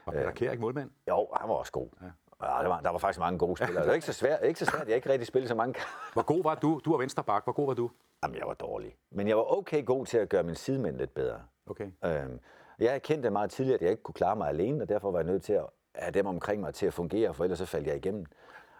[0.06, 0.90] Var Peter Kjær ikke målmand?
[1.08, 1.88] Jo, han var også god.
[2.02, 2.08] Ja.
[2.44, 3.82] Ja, der, var, der var faktisk mange gode spillere.
[3.84, 4.88] Det var ikke så svært, ikke så svært.
[4.88, 5.80] Jeg ikke rigtig spillet så mange
[6.14, 6.82] Hvor god var du?
[6.86, 7.44] Du var vensterbak.
[7.44, 7.92] Hvor god var du?
[8.24, 8.96] Jamen, jeg var dårlig.
[9.12, 11.40] Men jeg var okay god til at gøre min sidemænd lidt bedre.
[11.68, 11.92] Okay.
[12.06, 12.40] Øhm,
[12.80, 15.26] jeg erkendte meget tidligt, at jeg ikke kunne klare mig alene, og derfor var jeg
[15.26, 17.96] nødt til at have dem omkring mig til at fungere, for ellers så faldt jeg
[17.96, 18.26] igennem.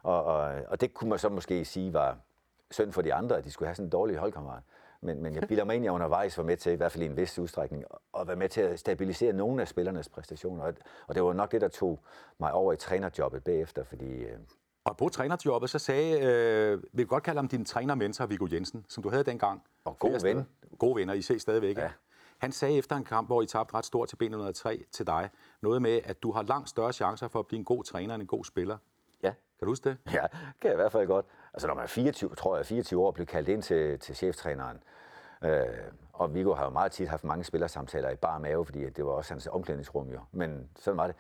[0.04, 2.18] Og, og, og det kunne man så måske sige var
[2.72, 4.64] synd for de andre, at de skulle have sådan en dårlig holdkammerat.
[5.02, 7.04] Men, men jeg bilder mig ind, at jeg undervejs var med til, i hvert fald
[7.04, 7.84] i en vis udstrækning,
[8.20, 10.64] at være med til at stabilisere nogle af spillernes præstationer.
[10.64, 10.74] Og,
[11.08, 12.00] og det var nok det, der tog
[12.40, 14.14] mig over i trænerjobbet bagefter, fordi...
[14.14, 14.38] Øh,
[14.84, 18.86] og på trænerjobbet, så sagde, øh, vi kan godt kalde ham din trænermentor, Viggo Jensen,
[18.90, 19.64] som du havde dengang.
[19.86, 20.48] Og god ven.
[20.80, 21.78] Gode venner, I ses stadigvæk.
[21.78, 21.90] Ja.
[22.38, 25.30] Han sagde efter en kamp, hvor I tabte ret stort til B103 til dig,
[25.62, 28.22] noget med, at du har langt større chancer for at blive en god træner end
[28.22, 28.78] en god spiller.
[29.60, 29.98] Kan du huske det?
[30.14, 30.28] Ja,
[30.62, 31.26] kan jeg i hvert fald godt.
[31.54, 34.80] Altså når man er 24, tror jeg, 24 år, blev kaldt ind til, til cheftræneren,
[35.42, 35.68] Øh,
[36.14, 39.12] og Viggo har jo meget tit haft mange spillersamtaler i bar mave, fordi det var
[39.12, 40.20] også hans omklædningsrum jo.
[40.32, 41.16] Men sådan var det.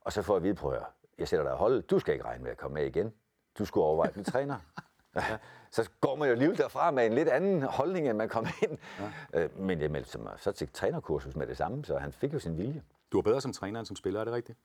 [0.00, 0.82] Og så får jeg at vide, prøv at
[1.18, 1.82] jeg sætter dig hold.
[1.82, 3.12] Du skal ikke regne med at komme med igen.
[3.58, 4.56] Du skulle overveje at blive træner.
[5.16, 5.38] Ja.
[5.70, 8.78] Så går man jo alligevel derfra med en lidt anden holdning, end man kom ind.
[9.32, 9.44] Ja.
[9.44, 12.38] Øh, men jeg meldte mig så til trænerkursus med det samme, så han fik jo
[12.38, 12.82] sin vilje.
[13.12, 14.58] Du er bedre som træner end som spiller, er det rigtigt?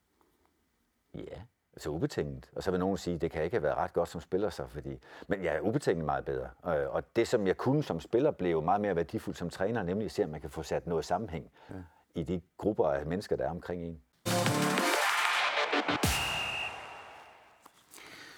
[1.13, 1.41] Ja,
[1.75, 2.49] altså ubetinget.
[2.55, 4.67] Og så vil nogen sige, det kan ikke have været ret godt som spiller, så
[4.67, 4.99] fordi...
[5.27, 6.49] Men jeg er ubetinget meget bedre.
[6.61, 10.05] Og, og det, som jeg kunne som spiller, blev meget mere værdifuldt som træner, nemlig
[10.05, 11.75] at se, om man kan få sat noget sammenhæng ja.
[12.15, 14.01] i de grupper af mennesker, der er omkring en.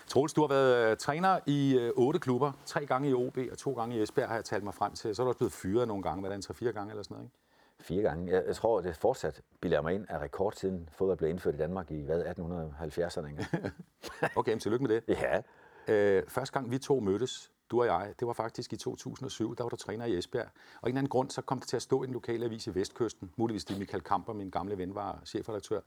[0.08, 3.58] Troels, du har været øh, træner i øh, otte klubber, tre gange i OB og
[3.58, 5.15] to gange i Esbjerg, har jeg talt mig frem til.
[5.15, 7.47] Så er du også blevet fyret nogle gange, en 3-4 gange eller sådan noget, ikke?
[7.80, 8.32] Fire gange.
[8.32, 11.58] Jeg, jeg tror, det fortsat bilder mig ind af rekord siden fodbold blev indført i
[11.58, 13.46] Danmark i, hvad, 1870'erne?
[14.40, 15.04] okay, men tillykke med det.
[15.08, 15.42] Ja.
[15.88, 19.63] Øh, første gang vi to mødtes, du og jeg, det var faktisk i 2007, der
[19.63, 20.46] var du træner i Esbjerg.
[20.46, 20.50] Og
[20.84, 22.76] en eller anden grund, så kom det til at stå i en lokal avis i
[22.76, 25.80] Vestkysten, muligvis det Michael Kamper, min gamle ven, var chefredaktør,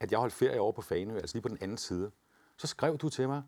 [0.00, 2.10] at jeg holdt ferie over på Fanø, altså lige på den anden side.
[2.56, 3.42] Så skrev du til mig,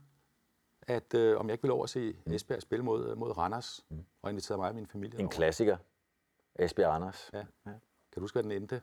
[0.83, 4.05] at øh, om jeg ikke ville over at se Esbjerg spille mod, mod Randers, mm.
[4.23, 5.33] og inviterede mig og min familie En over.
[5.33, 5.77] klassiker.
[6.55, 7.31] Esbjerg Randers.
[7.33, 7.45] Ja.
[7.67, 7.73] ja.
[8.19, 8.83] Kan du huske, hvad den endte?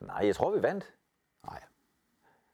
[0.00, 0.94] Nej, jeg tror, vi vandt.
[1.44, 1.62] Nej.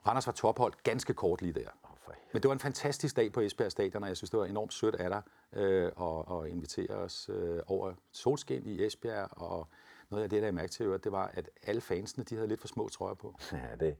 [0.07, 1.69] Randers var tophold ganske kort lige der.
[1.83, 4.47] Oh, Men det var en fantastisk dag på Esbjerg Stadion, og jeg synes, det var
[4.47, 9.29] enormt sødt af dig øh, at, at invitere os øh, over solskin i Esbjerg.
[9.31, 9.69] Og
[10.11, 12.61] noget af det, der jeg mærke til, det var, at alle fansene de havde lidt
[12.61, 13.35] for små trøjer på.
[13.53, 13.97] Ja, det,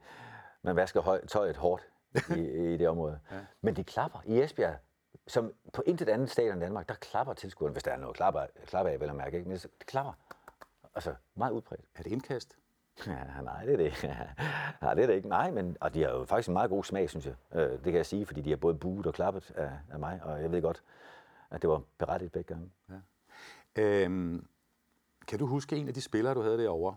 [0.61, 1.87] man vasker høj, tøjet hårdt
[2.37, 3.19] i, i det område.
[3.31, 3.39] Ja.
[3.61, 4.75] Men de klapper i Esbjerg,
[5.27, 8.45] som på intet andet stadion i Danmark, der klapper tilskuerne, hvis der er noget klapper,
[8.65, 9.49] klapper af, vel at mærke, ikke?
[9.49, 10.13] men det klapper.
[10.95, 11.81] Altså, meget udbredt.
[11.95, 12.57] Er det indkast?
[13.07, 14.03] Ja, nej, det er det.
[14.81, 15.27] Ja, det er det ikke.
[15.29, 17.35] Nej, men og de har jo faktisk en meget god smag, synes jeg.
[17.53, 20.19] Øh, det kan jeg sige, fordi de har både buet og klappet af, af mig,
[20.23, 20.83] og jeg ved godt,
[21.49, 22.71] at det var berettigt begge gange.
[22.89, 22.95] Ja.
[23.75, 24.47] Øhm,
[25.27, 26.95] kan du huske en af de spillere, du havde derovre?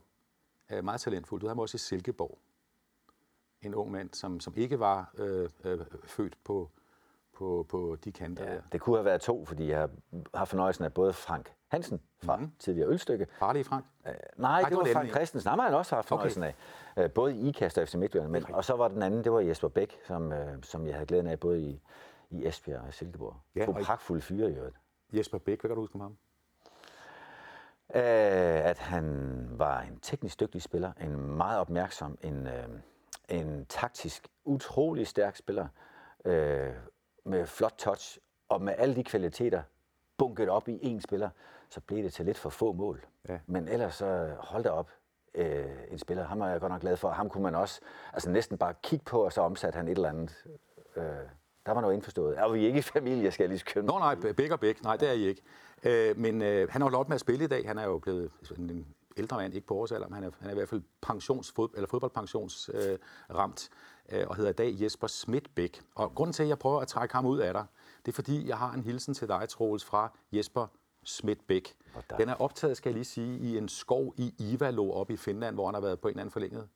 [0.70, 1.40] Øh, meget talentfuld.
[1.40, 2.38] Du havde også i Silkeborg.
[3.62, 6.70] En ung mand, som, som ikke var øh, øh, født på,
[7.38, 8.58] på, på de kanter ja.
[8.72, 9.88] Det kunne have været to, fordi jeg
[10.34, 12.52] har fornøjelsen af både Frank Hansen fra mm-hmm.
[12.58, 13.26] tidligere Ølstykke.
[13.38, 13.84] Farlige Frank?
[14.00, 15.52] Uh, nej, nej, det var, var Frank Christensen.
[15.56, 16.52] Nej, han også har fornøjelsen okay.
[16.96, 17.04] af.
[17.04, 18.30] Uh, både i IKAST og FC Midtjylland.
[18.30, 21.06] Men, og så var den anden, det var Jesper Bæk, som, uh, som jeg havde
[21.06, 21.80] glæden af både i,
[22.30, 23.36] i Esbjerg og Silkeborg.
[23.56, 24.76] Ja, to pragtfulde fyre i øvrigt.
[25.12, 26.16] Jesper Bæk, hvad kan du huske om ham?
[27.88, 32.78] Uh, at han var en teknisk dygtig spiller, en meget opmærksom, en, uh,
[33.28, 35.68] en taktisk utrolig stærk spiller,
[36.24, 36.32] uh,
[37.26, 39.62] med flot touch, og med alle de kvaliteter
[40.18, 41.30] bunket op i én spiller,
[41.70, 43.06] så blev det til lidt for få mål.
[43.28, 43.38] Ja.
[43.46, 44.90] Men ellers så hold da op
[45.34, 46.24] øh, en spiller.
[46.24, 47.10] Ham er jeg godt nok glad for.
[47.10, 47.80] Ham kunne man også
[48.12, 50.44] altså næsten bare kigge på, og så omsatte han et eller andet.
[50.96, 51.02] Øh,
[51.66, 52.38] der var noget indforstået.
[52.38, 53.86] Er vi ikke i familie, skal jeg lige skynde?
[53.86, 54.82] Nå nej, begge og begge.
[54.82, 55.42] Nej, det er I ikke.
[55.84, 57.66] Øh, men øh, han har jo lov med at spille i dag.
[57.66, 58.86] Han er jo blevet en
[59.16, 61.68] ældre mand, ikke på vores alder, men han er, han er i hvert fald pensionsfod,
[61.74, 63.76] eller fodboldpensionsramt, øh,
[64.26, 65.82] og hedder i dag Jesper Schmidtbæk.
[65.94, 67.66] Og grunden til, at jeg prøver at trække ham ud af dig,
[68.06, 70.66] det er fordi, jeg har en hilsen til dig, Troels, fra Jesper
[71.04, 71.76] Schmidtbæk.
[72.18, 75.54] Den er optaget, skal jeg lige sige, i en skov i Ivalo oppe i Finland,
[75.56, 76.68] hvor han har været på en eller anden forlænget.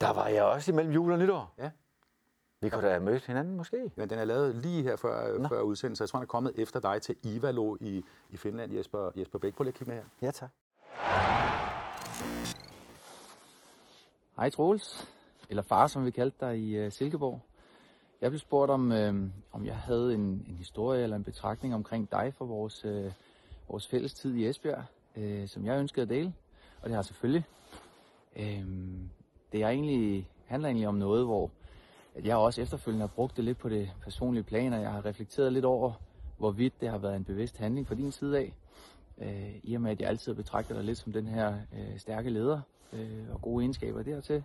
[0.00, 1.54] Der var jeg også imellem jul og nytår.
[1.58, 1.70] Ja.
[2.60, 3.90] Vi kunne da have mødt hinanden, måske.
[3.96, 6.02] Men den er lavet lige her før, før udsendelsen.
[6.02, 9.54] Jeg tror, han er kommet efter dig til Ivalo i, i Finland, Jesper, Jesper Bæk.
[9.54, 10.08] Prøv lige at kigge med her.
[10.22, 10.50] Ja, tak.
[14.36, 15.15] Hej Troels,
[15.50, 17.40] eller far, som vi kaldte dig i uh, Silkeborg.
[18.20, 19.14] Jeg blev spurgt om, øh,
[19.52, 23.12] om jeg havde en, en historie eller en betragtning omkring dig for vores, øh,
[23.68, 24.84] vores fælles tid i Esbjerg,
[25.16, 26.32] øh, som jeg ønskede at dele,
[26.76, 27.44] og det har jeg selvfølgelig.
[28.36, 28.66] Øh,
[29.52, 31.50] det er egentlig, handler egentlig om noget, hvor
[32.14, 35.04] at jeg også efterfølgende har brugt det lidt på det personlige plan, og jeg har
[35.04, 35.92] reflekteret lidt over,
[36.38, 38.54] hvorvidt det har været en bevidst handling fra din side af,
[39.18, 42.30] øh, i og med at jeg altid betragter dig lidt som den her øh, stærke
[42.30, 42.60] leder
[42.92, 44.44] øh, og gode egenskaber dertil.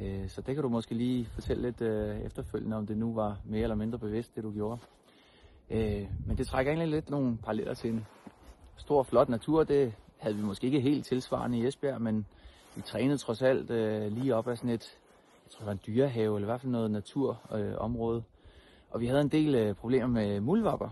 [0.00, 3.38] Øh, så det kan du måske lige fortælle lidt øh, efterfølgende, om det nu var
[3.44, 4.78] mere eller mindre bevidst, det du gjorde.
[5.70, 8.06] Øh, men det trækker egentlig lidt nogle paralleller til en
[8.76, 9.64] stor, flot natur.
[9.64, 12.26] Det havde vi måske ikke helt tilsvarende i Esbjerg, men
[12.76, 13.70] vi trænede trods alt
[14.12, 14.98] lige op af sådan et,
[15.44, 18.22] jeg tror det var en dyrehave, eller i hvert fald noget naturområde.
[18.90, 20.88] og vi havde en del problemer med muldvarper.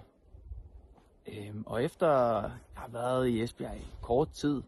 [1.67, 2.09] og efter
[2.41, 4.63] jeg har været i Esbjerg i kort tid,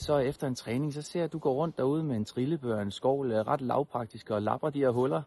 [0.00, 2.80] så efter en træning, så ser jeg, at du går rundt derude med en trillebør,
[2.80, 5.22] en skovl, øh, ret lavpraktisk, og lapper de her huller.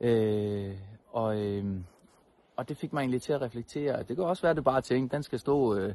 [0.00, 0.74] Øh,
[1.12, 1.64] og, øh,
[2.56, 4.80] og det fik mig egentlig til at reflektere, det kan også være, at det bare
[4.80, 5.94] tænkte, den skal stå, øh,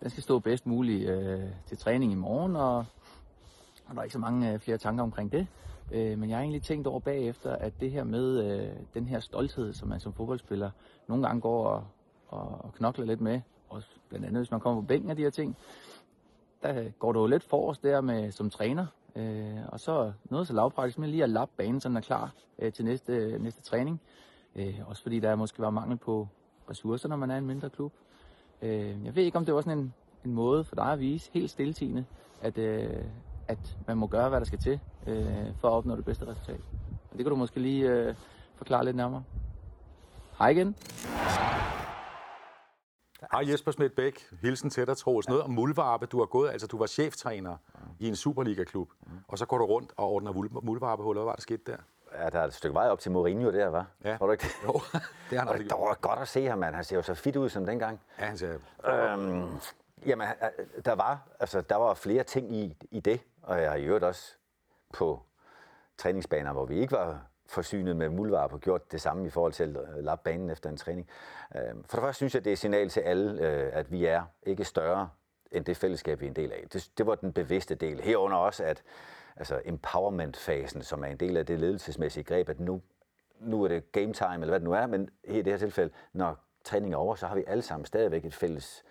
[0.00, 2.76] den skal stå bedst muligt øh, til træning i morgen, og,
[3.86, 5.46] og der er ikke så mange øh, flere tanker omkring det.
[5.92, 9.20] Øh, men jeg har egentlig tænkt over bagefter, at det her med øh, den her
[9.20, 10.70] stolthed, som man som fodboldspiller
[11.08, 11.84] nogle gange går og,
[12.28, 15.22] og, og knokler lidt med, også blandt andet hvis man kommer på bænken af de
[15.22, 15.56] her ting,
[16.62, 18.86] der går du jo lidt forrest der med, som træner.
[19.16, 22.32] Øh, og så noget så lavpraktisk med lige at lappe banen, så den er klar
[22.58, 24.00] øh, til næste, næste træning.
[24.56, 26.28] Øh, også fordi der måske var mangel på
[26.70, 27.92] ressourcer, når man er en mindre klub.
[28.62, 29.94] Øh, jeg ved ikke, om det var sådan en,
[30.24, 32.04] en måde for dig at vise helt stiltigende,
[32.42, 33.04] at, øh,
[33.48, 36.60] at man må gøre, hvad der skal til, øh, for at opnå det bedste resultat.
[37.10, 38.14] Og det kan du måske lige øh,
[38.54, 39.22] forklare lidt nærmere.
[40.38, 40.76] Hej igen.
[43.32, 44.28] Hej Jesper Smidt Bæk.
[44.40, 45.28] Hilsen til dig, Troels.
[45.28, 46.06] Noget om muldvarpe.
[46.06, 47.56] Du har gået, altså du var cheftræner
[47.98, 48.90] i en Superliga-klub,
[49.28, 51.20] og så går du rundt og ordner muld- muldvarpehuller.
[51.22, 51.76] Hvad var der sket der?
[52.18, 53.86] Ja, der er et stykke vej op til Mourinho der, var.
[54.04, 54.16] Ja.
[54.16, 54.52] Tror du ikke det?
[54.64, 54.72] Jo,
[55.30, 56.74] det har han det var godt at se ham, mand.
[56.74, 58.00] Han ser jo så fit ud som dengang.
[58.18, 59.48] Ja, han siger, Øhm,
[60.06, 63.76] jamen, øh, der var, altså, der var flere ting i, i det, og jeg har
[63.76, 64.32] i øvrigt også
[64.94, 65.22] på
[65.98, 67.20] træningsbaner, hvor vi ikke var
[67.52, 71.08] forsynet med muldvarper, gjort det samme i forhold til at lappe banen efter en træning.
[71.56, 74.04] Øhm, for det første synes jeg, det er et signal til alle, øh, at vi
[74.04, 75.08] er ikke større
[75.52, 76.64] end det fællesskab, vi er en del af.
[76.72, 78.00] Det, det var den bevidste del.
[78.00, 78.82] Herunder også, at
[79.36, 82.82] altså empowerment-fasen, som er en del af det ledelsesmæssige greb, at nu,
[83.40, 85.92] nu er det game time, eller hvad det nu er, men i det her tilfælde,
[86.12, 88.84] når træningen er over, så har vi alle sammen stadigvæk et fælles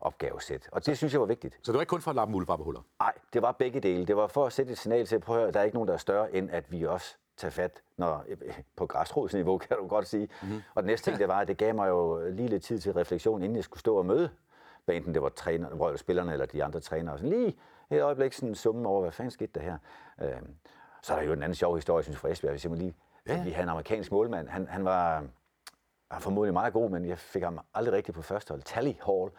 [0.00, 0.68] opgavesæt.
[0.72, 1.54] Og det synes jeg var vigtigt.
[1.62, 2.80] Så det var ikke kun for at lappe muldvarpehuller?
[3.00, 4.06] Nej, det var begge dele.
[4.06, 5.88] Det var for at sætte et signal til, prøv at høre, der er ikke nogen,
[5.88, 8.24] der er større, end at vi også tager fat når,
[8.76, 10.28] på græsrodsniveau, kan du godt sige.
[10.42, 10.62] Mm-hmm.
[10.74, 12.92] Og den næste ting, det var, at det gav mig jo lige lidt tid til
[12.92, 14.30] refleksion, inden jeg skulle stå og møde,
[14.84, 17.18] hvad enten det var træner, hvor spillerne eller de andre trænere.
[17.18, 17.58] Sådan lige
[17.90, 19.78] et øjeblik sådan summen over, hvad fanden skete der her.
[20.22, 20.54] Øhm,
[21.02, 22.52] så er der jo en anden sjov historie, synes jeg, fra Esbjerg.
[22.52, 22.94] Hvis jeg må lige,
[23.26, 23.44] ja.
[23.44, 24.48] Vi havde en amerikansk målmand.
[24.48, 25.24] Han, han var
[26.10, 28.62] han formodentlig meget god, men jeg fik ham aldrig rigtig på første hold.
[28.62, 29.30] Tally Hall,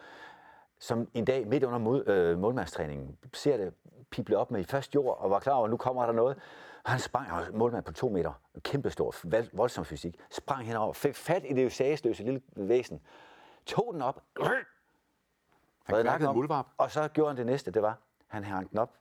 [0.78, 3.74] som en dag midt under mod, øh, målmandstræningen ser det
[4.10, 6.38] pible op med i først jord, og var klar over, at nu kommer der noget.
[6.86, 9.14] Han sprang, han målmand på to meter, kæmpestor,
[9.52, 13.00] voldsom fysik, sprang henover, fik fat i det sagesløse lille væsen,
[13.66, 14.22] tog den op,
[15.84, 16.66] Han knækkede muldvarp.
[16.78, 18.92] og så gjorde han det næste, det var, han hang den op,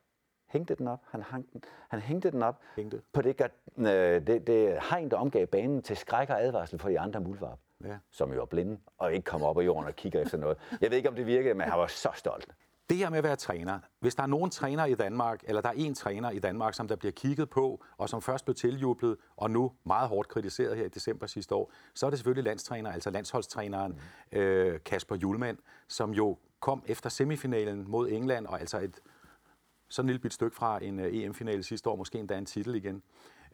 [0.47, 3.01] hængte den op, han, hang den, han hængte den op Hængte.
[3.13, 3.41] på det,
[3.77, 7.59] øh, det, det hegn, der omgav banen til skræk og advarsel for de andre muldvarp,
[7.83, 7.97] Ja.
[8.11, 10.57] som jo var blinde og ikke kom op af jorden og kigger efter noget.
[10.81, 12.55] Jeg ved ikke, om det virkede, men han var så stolt.
[12.89, 13.79] Det her med at være træner.
[13.99, 16.87] Hvis der er nogen træner i Danmark, eller der er en træner i Danmark, som
[16.87, 20.85] der bliver kigget på, og som først blev tiljublet, og nu meget hårdt kritiseret her
[20.85, 23.99] i december sidste år, så er det selvfølgelig landstræner, altså landsholdstræneren
[24.31, 24.37] mm.
[24.37, 28.99] øh, Kasper Julemand, som jo kom efter semifinalen mod England, og altså et
[29.89, 32.75] sådan et lille bit stykke fra en uh, EM-finale sidste år, måske endda en titel
[32.75, 33.03] igen.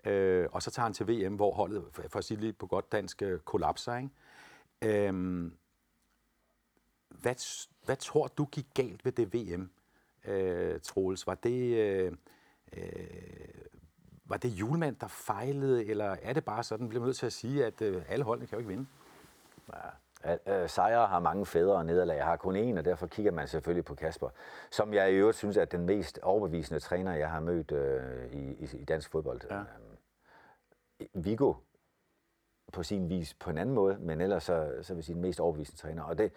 [0.05, 2.91] Øh, og så tager han til VM, hvor holdet, for, at sige lige på godt
[2.91, 3.95] dansk, øh, kollapser.
[3.95, 5.07] Ikke?
[5.07, 5.53] Øhm,
[7.09, 7.35] hvad,
[7.85, 9.71] hvad tror du gik galt ved det VM,
[10.25, 11.27] øh, Troels?
[11.27, 12.11] Var det, øh,
[12.73, 12.83] øh,
[14.25, 17.33] var det julemand, der fejlede, eller er det bare sådan, bliver man nødt til at
[17.33, 18.85] sige, at øh, alle holdene kan jo ikke vinde?
[19.73, 19.89] Ja.
[20.47, 22.17] Øh, sejre har mange fædre og nederlag.
[22.17, 24.29] Jeg har kun én, og derfor kigger man selvfølgelig på Kasper,
[24.71, 28.65] som jeg i øvrigt synes er den mest overbevisende træner, jeg har mødt øh, i,
[28.75, 29.41] i, dansk fodbold.
[29.49, 29.59] Ja.
[29.59, 31.53] Øh, Viggo
[32.73, 35.21] på sin vis på en anden måde, men ellers så, så vil jeg sige den
[35.21, 36.03] mest overbevisende træner.
[36.03, 36.31] Og det,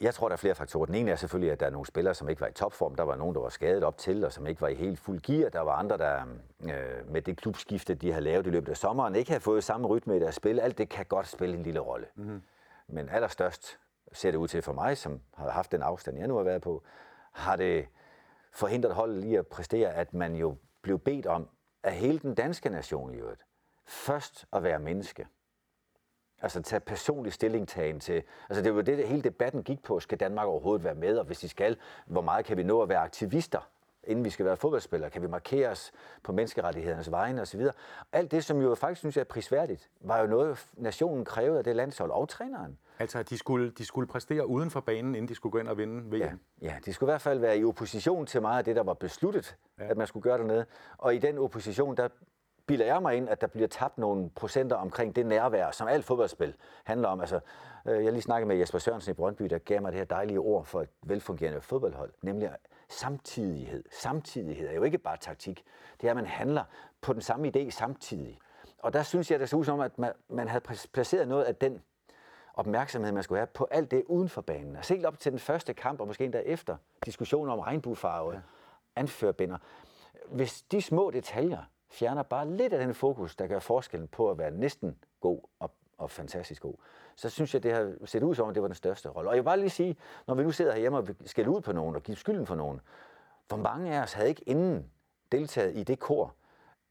[0.00, 0.86] jeg tror, der er flere faktorer.
[0.86, 2.94] Den ene er selvfølgelig, at der er nogle spillere, som ikke var i topform.
[2.94, 5.20] Der var nogen, der var skadet op til, og som ikke var i helt fuld
[5.20, 5.48] gear.
[5.48, 6.24] Der var andre, der
[6.62, 9.86] øh, med det klubskifte, de har lavet i løbet af sommeren, ikke havde fået samme
[9.86, 10.60] rytme i deres spil.
[10.60, 12.06] Alt det kan godt spille en lille rolle.
[12.14, 12.42] Mm-hmm.
[12.88, 13.78] Men allerstørst
[14.12, 16.62] ser det ud til for mig, som har haft den afstand, jeg nu har været
[16.62, 16.82] på,
[17.32, 17.86] har det
[18.52, 21.48] forhindret holdet i at præstere, at man jo blev bedt om
[21.82, 23.42] af hele den danske nation i øvrigt,
[23.86, 25.26] først at være menneske.
[26.42, 30.46] Altså tage personlig stillingtagen til, altså det var det, hele debatten gik på, skal Danmark
[30.46, 31.76] overhovedet være med, og hvis de skal,
[32.06, 33.70] hvor meget kan vi nå at være aktivister,
[34.04, 37.66] inden vi skal være fodboldspillere, kan vi markere os på menneskerettighedernes vegne osv.
[38.12, 41.64] Alt det, som jo faktisk synes jeg er prisværdigt, var jo noget, nationen krævede af
[41.64, 42.78] det landshold og træneren.
[42.98, 45.68] Altså, at de skulle, de skulle præstere uden for banen, inden de skulle gå ind
[45.68, 46.18] og vinde VM.
[46.18, 48.82] Ja, ja, de skulle i hvert fald være i opposition til meget af det, der
[48.82, 49.84] var besluttet, ja.
[49.84, 50.66] at man skulle gøre dernede.
[50.98, 52.08] Og i den opposition, der
[52.70, 56.04] bilder jeg mig ind, at der bliver tabt nogle procenter omkring det nærvær, som alt
[56.04, 56.54] fodboldspil
[56.84, 57.20] handler om.
[57.20, 57.40] Altså,
[57.86, 60.38] øh, jeg lige snakket med Jesper Sørensen i Brøndby, der gav mig det her dejlige
[60.38, 62.50] ord for et velfungerende fodboldhold, nemlig
[62.88, 63.84] samtidighed.
[63.90, 65.64] Samtidighed er jo ikke bare taktik.
[66.00, 66.64] Det er, at man handler
[67.00, 68.38] på den samme idé samtidig.
[68.78, 71.44] Og der synes jeg, det så ud som om, at man, man havde placeret noget
[71.44, 71.82] af den
[72.54, 74.76] opmærksomhed, man skulle have på alt det uden for banen.
[74.76, 78.40] Og helt op til den første kamp, og måske endda efter, diskussioner om regnbuefarve, ja.
[78.96, 79.58] anførbinder.
[80.26, 84.38] Hvis de små detaljer fjerner bare lidt af den fokus, der gør forskellen på at
[84.38, 86.74] være næsten god og, og fantastisk god,
[87.16, 89.30] så synes jeg, det har set ud som om, det var den største rolle.
[89.30, 91.72] Og jeg vil bare lige sige, når vi nu sidder herhjemme og skal ud på
[91.72, 92.80] nogen og give skylden for nogen,
[93.48, 94.90] hvor mange af os havde ikke inden
[95.32, 96.34] deltaget i det kor,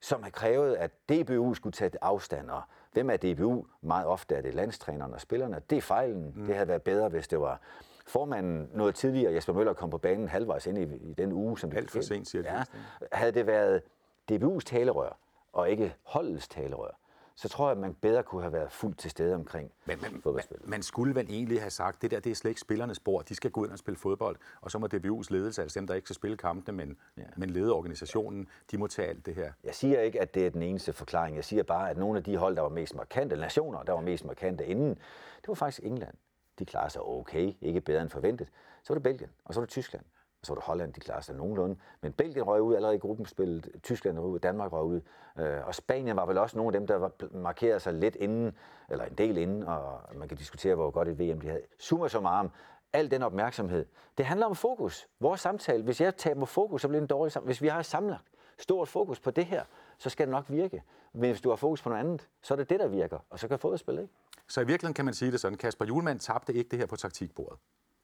[0.01, 2.49] som har krævet, at DBU skulle tage afstand.
[2.49, 3.65] Og hvem er DBU?
[3.81, 5.61] Meget ofte er det landstrænerne og spillerne.
[5.69, 6.33] Det er fejlen.
[6.35, 6.45] Mm.
[6.45, 7.61] Det havde været bedre, hvis det var
[8.07, 9.33] formanden noget tidligere.
[9.33, 11.59] Jesper Møller kom på banen halvvejs ind i, i den uge.
[11.59, 12.63] Som Alt for sent, siger ja.
[13.11, 13.81] Havde det været
[14.31, 15.17] DBU's talerør,
[15.53, 16.99] og ikke holdets talerør,
[17.35, 20.11] så tror jeg, at man bedre kunne have været fuldt til stede omkring Men man,
[20.11, 20.67] man, fodboldspillet.
[20.67, 23.25] man skulle vel egentlig have sagt, det der det er slet ikke spillernes bord.
[23.25, 25.93] De skal gå ind og spille fodbold, og så må DBU's ledelse, altså dem, der
[25.93, 27.23] ikke skal spille kampene, men, ja.
[27.37, 29.51] men lede organisationen, de må tage alt det her.
[29.63, 31.35] Jeg siger ikke, at det er den eneste forklaring.
[31.35, 34.01] Jeg siger bare, at nogle af de hold, der var mest markante, nationer, der var
[34.01, 34.89] mest markante inden,
[35.41, 36.13] det var faktisk England.
[36.59, 38.47] De klarede sig okay, ikke bedre end forventet.
[38.83, 40.05] Så var det Belgien, og så var det Tyskland.
[40.43, 41.75] Så var det Holland, de klarede sig nogenlunde.
[42.01, 45.01] Men Belgien røg ud allerede i gruppenspillet, Tyskland røg ud, Danmark røg ud.
[45.39, 48.57] Øh, og Spanien var vel også nogle af dem, der var markerede sig lidt inden,
[48.89, 51.61] eller en del inden, og man kan diskutere, hvor godt et VM de havde.
[51.79, 52.51] Summa summarum,
[52.93, 53.85] al den opmærksomhed.
[54.17, 55.07] Det handler om fokus.
[55.19, 57.47] Vores samtale, hvis jeg taber fokus, så bliver det en dårlig samtale.
[57.47, 58.17] Hvis vi har samlet
[58.57, 59.63] stort fokus på det her,
[59.97, 60.83] så skal det nok virke.
[61.13, 63.39] Men hvis du har fokus på noget andet, så er det det, der virker, og
[63.39, 64.13] så kan fodboldspil, ikke?
[64.47, 66.95] Så i virkeligheden kan man sige det sådan, Kasper Julemand tabte ikke det her på
[66.95, 67.59] taktikbordet.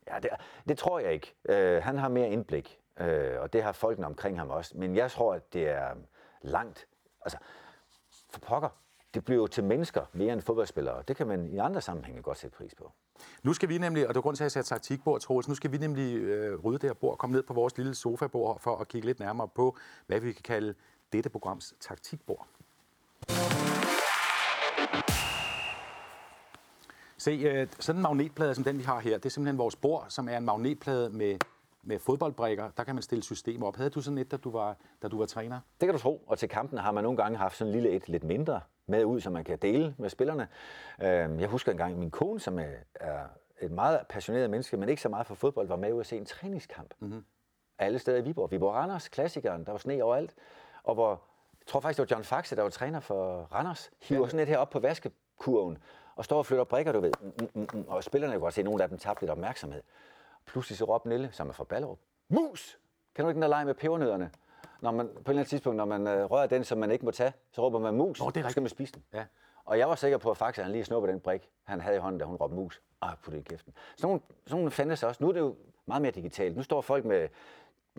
[0.07, 0.29] Ja, det,
[0.67, 1.33] det tror jeg ikke.
[1.49, 4.77] Øh, han har mere indblik, øh, og det har folkene omkring ham også.
[4.77, 6.05] Men jeg tror, at det er um,
[6.41, 6.87] langt.
[7.21, 7.37] Altså,
[8.29, 8.69] for pokker,
[9.13, 11.03] det bliver jo til mennesker mere end fodboldspillere.
[11.07, 12.91] Det kan man i andre sammenhænge godt sætte pris på.
[13.43, 15.55] Nu skal vi nemlig, og det er grund til, at jeg sætter taktikbord, Troels, nu
[15.55, 18.77] skal vi nemlig øh, rydde det her bord, komme ned på vores lille sofabord for
[18.77, 20.75] at kigge lidt nærmere på, hvad vi kan kalde
[21.13, 22.47] dette programs taktikbord.
[27.25, 30.05] Se, øh, sådan en magnetplade som den, vi har her, det er simpelthen vores bord,
[30.09, 31.37] som er en magnetplade med,
[31.83, 32.69] med fodboldbrikker.
[32.77, 33.75] Der kan man stille systemer op.
[33.75, 35.59] Havde du sådan et, da du var, da du var træner?
[35.81, 37.89] Det kan du tro, og til kampen har man nogle gange haft sådan en lille
[37.95, 40.47] et, lidt mindre med ud, som man kan dele med spillerne.
[41.01, 43.23] Øhm, Jeg husker engang, min kone, som er-
[43.61, 46.17] et meget passioneret menneske, men ikke så meget for fodbold, var med ud at se
[46.17, 46.93] en træningskamp.
[46.99, 47.25] Mm-hmm.
[47.79, 48.51] Alle steder i Viborg.
[48.51, 50.35] Viborg Randers, klassikeren, der var sne overalt.
[50.83, 51.09] Og hvor,
[51.59, 54.47] jeg tror faktisk, det var John Faxe, der var træner for Randers, hiver sådan et
[54.47, 55.77] her op på vaskekurven,
[56.15, 57.11] og står og flytter brikker, du ved.
[57.21, 57.85] Mm, mm, mm, mm.
[57.87, 59.81] Og spillerne kunne godt se, at nogle af dem tabte lidt opmærksomhed.
[60.45, 61.99] Pludselig så råbte Nille, som er fra Ballerup,
[62.29, 62.79] mus!
[63.15, 64.31] Kan du ikke den der lege med pebernødderne?
[64.81, 67.05] Når man, på et eller andet tidspunkt, når man øh, rører den, som man ikke
[67.05, 69.03] må tage, så råber man mus, Nå, det er så skal man spise den.
[69.13, 69.25] Ja.
[69.65, 71.99] Og jeg var sikker på, at Faxe han lige snuppede den brik, han havde i
[71.99, 72.81] hånden, da hun råbte mus.
[73.01, 73.73] Ej, putte det i kæften.
[73.95, 75.23] Sådan nogle, sådan nogle fandtes også.
[75.23, 76.55] Nu er det jo meget mere digitalt.
[76.55, 77.27] Nu står folk med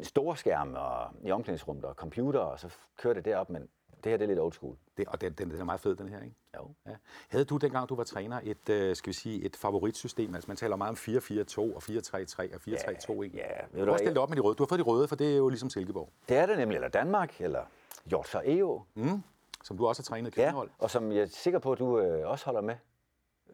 [0.03, 3.69] store skærme og i omklædningsrummet og computer, og så kører det derop, men
[4.07, 4.77] det her det er lidt old school.
[4.97, 6.37] Det, og den, den, den er meget fed, den her, ikke?
[6.57, 6.71] Jo.
[6.87, 6.93] Ja.
[7.29, 10.35] Havde du, dengang du var træner, et, øh, skal vi sige, et favoritsystem?
[10.35, 13.37] Altså, man taler meget om 4-4-2 og 4-3-3 og 4-3-2, ikke?
[13.37, 14.55] ja, ved du har stillet op med de røde.
[14.55, 16.77] Du har fået de røde, for det er jo ligesom Silkeborg, Det er det nemlig,
[16.77, 17.63] eller Danmark, eller
[18.07, 18.83] Hjortshøj EO.
[18.95, 19.23] mm.
[19.65, 20.71] som du også har trænet i Ja, kvindehold.
[20.79, 22.75] og som jeg er sikker på, at du øh, også holder med.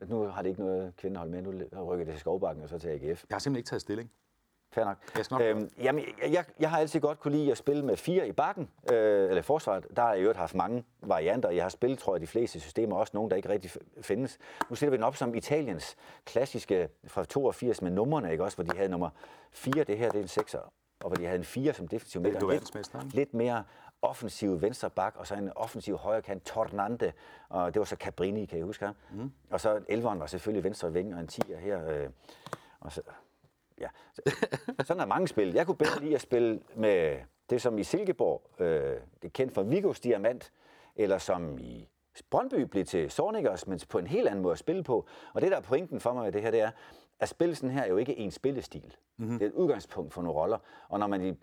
[0.06, 1.50] Nu har det ikke noget kvindehold med, nu
[1.84, 3.04] rykker det til Skovbakken og så til AGF.
[3.04, 4.10] Jeg har simpelthen ikke taget stilling.
[4.72, 4.96] Fair nok.
[5.16, 7.84] Jeg skal nok øhm, jamen, jeg, jeg, jeg har altid godt kunne lide at spille
[7.84, 9.86] med fire i bakken, øh, eller forsvaret.
[9.96, 11.50] Der har jeg i øvrigt haft mange varianter.
[11.50, 13.70] Jeg har spillet, tror jeg, de fleste systemer, også nogle, der ikke rigtig
[14.02, 14.38] findes.
[14.70, 18.64] Nu stiller vi den op som Italiens klassiske fra 82 med numrene, ikke også, hvor
[18.64, 19.10] de havde nummer
[19.52, 22.20] 4, det her det er en 6'er, og hvor de havde en 4 som defensiv
[22.20, 22.40] midt.
[22.40, 23.64] du og verdensmester, lidt, lidt mere
[24.02, 27.12] offensiv venstre bak, og så en offensiv højre kant, Tornante,
[27.48, 28.94] og det var så Cabrini, kan I huske ham?
[29.12, 29.32] Mm.
[29.50, 32.08] Og så 11'eren var selvfølgelig venstre ving, og en 10'er her, øh,
[32.80, 33.00] og så,
[33.80, 34.22] Ja, så-
[34.84, 35.52] sådan er mange spil.
[35.54, 37.18] Jeg kunne bedre lide at spille med
[37.50, 38.66] det, som i Silkeborg, øh,
[39.22, 40.52] det er kendt for Vigos Diamant,
[40.96, 41.88] eller som i
[42.30, 45.06] Brøndby blev til Sornikers, men på en helt anden måde at spille på.
[45.34, 46.70] Og det, der er pointen for mig med det her, det er,
[47.20, 48.94] at spille sådan her er jo ikke en spillestil.
[49.16, 49.38] Mm-hmm.
[49.38, 50.58] Det er et udgangspunkt for nogle roller.
[50.88, 51.34] Og når man i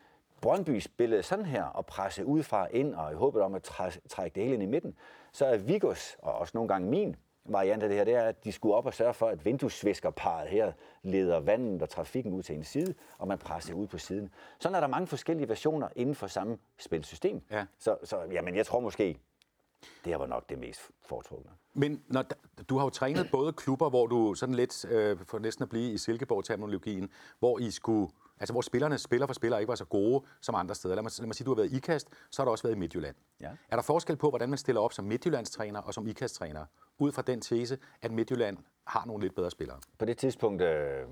[0.41, 4.35] Brøndby spillede sådan her, og presse udefra ind, og i håbet om at træ- trække
[4.35, 4.95] det hele ind i midten,
[5.31, 7.15] så er Vigos, og også nogle gange min
[7.49, 10.49] variant af det her, det er, at de skulle op og sørge for, at vinduesviskerparet
[10.49, 10.71] her
[11.03, 14.29] leder vandet og trafikken ud til en side, og man presser ud på siden.
[14.59, 17.41] Sådan er der mange forskellige versioner inden for samme spilsystem.
[17.51, 17.65] Ja.
[17.79, 19.19] Så, så jamen, jeg tror måske,
[19.81, 21.51] det her var nok det mest foretrukne.
[21.73, 22.23] Men når,
[22.69, 25.91] du har jo trænet både klubber, hvor du sådan lidt, øh, for næsten at blive
[25.93, 27.09] i Silkeborg-terminologien,
[27.39, 30.75] hvor I skulle, altså hvor spillerne spiller for spillere ikke var så gode som andre
[30.75, 30.95] steder.
[30.95, 32.75] Lad mig, lad mig sige, du har været i IKAST, så har du også været
[32.75, 33.15] i Midtjylland.
[33.41, 33.49] Ja.
[33.69, 36.65] Er der forskel på, hvordan man stiller op som Midtjyllandstræner og som IKAST-træner,
[36.97, 39.77] ud fra den tese, at Midtjylland har nogle lidt bedre spillere?
[39.97, 41.05] På det tidspunkt, øh,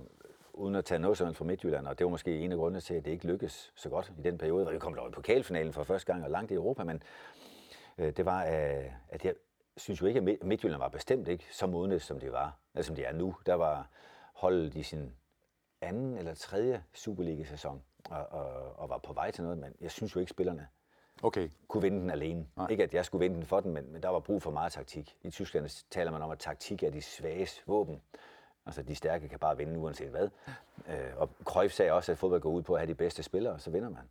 [0.53, 2.93] uden at tage noget sådan fra Midtjylland, og det var måske en af grundene til,
[2.93, 5.73] at det ikke lykkedes så godt i den periode, hvor vi kom dog i pokalfinalen
[5.73, 7.03] for første gang og langt i Europa, men
[7.97, 9.33] øh, det var, øh, at jeg
[9.77, 12.83] synes jo ikke, at Midt- Midtjylland var bestemt ikke så modnet, som det var, eller
[12.83, 13.35] som det er nu.
[13.45, 13.89] Der var
[14.33, 15.13] holdet i sin
[15.81, 20.15] anden eller tredje Superliga-sæson og, og, og var på vej til noget, men jeg synes
[20.15, 20.67] jo ikke, spillerne
[21.23, 22.47] Okay, kunne vinde den alene.
[22.55, 22.67] Nej.
[22.69, 24.71] Ikke at jeg skulle vinde den for den, men, men der var brug for meget
[24.71, 25.17] taktik.
[25.23, 28.01] I Tyskland taler man om, at taktik er de svages våben.
[28.65, 30.29] Altså, de stærke kan bare vinde uanset hvad.
[30.87, 33.53] Øh, og Cruyff sagde også, at fodbold går ud på at have de bedste spillere,
[33.53, 34.03] og så vinder man.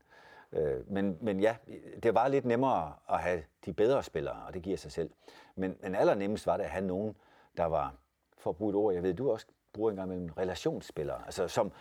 [0.52, 1.56] Øh, men, men ja,
[2.02, 5.10] det var lidt nemmere at have de bedre spillere, og det giver sig selv.
[5.56, 7.16] Men, men allernemmest var det at have nogen,
[7.56, 7.94] der var,
[8.38, 11.22] for at bruge et ord, jeg ved, du også bruger engang mellem relationsspillere.
[11.26, 11.72] Altså, som,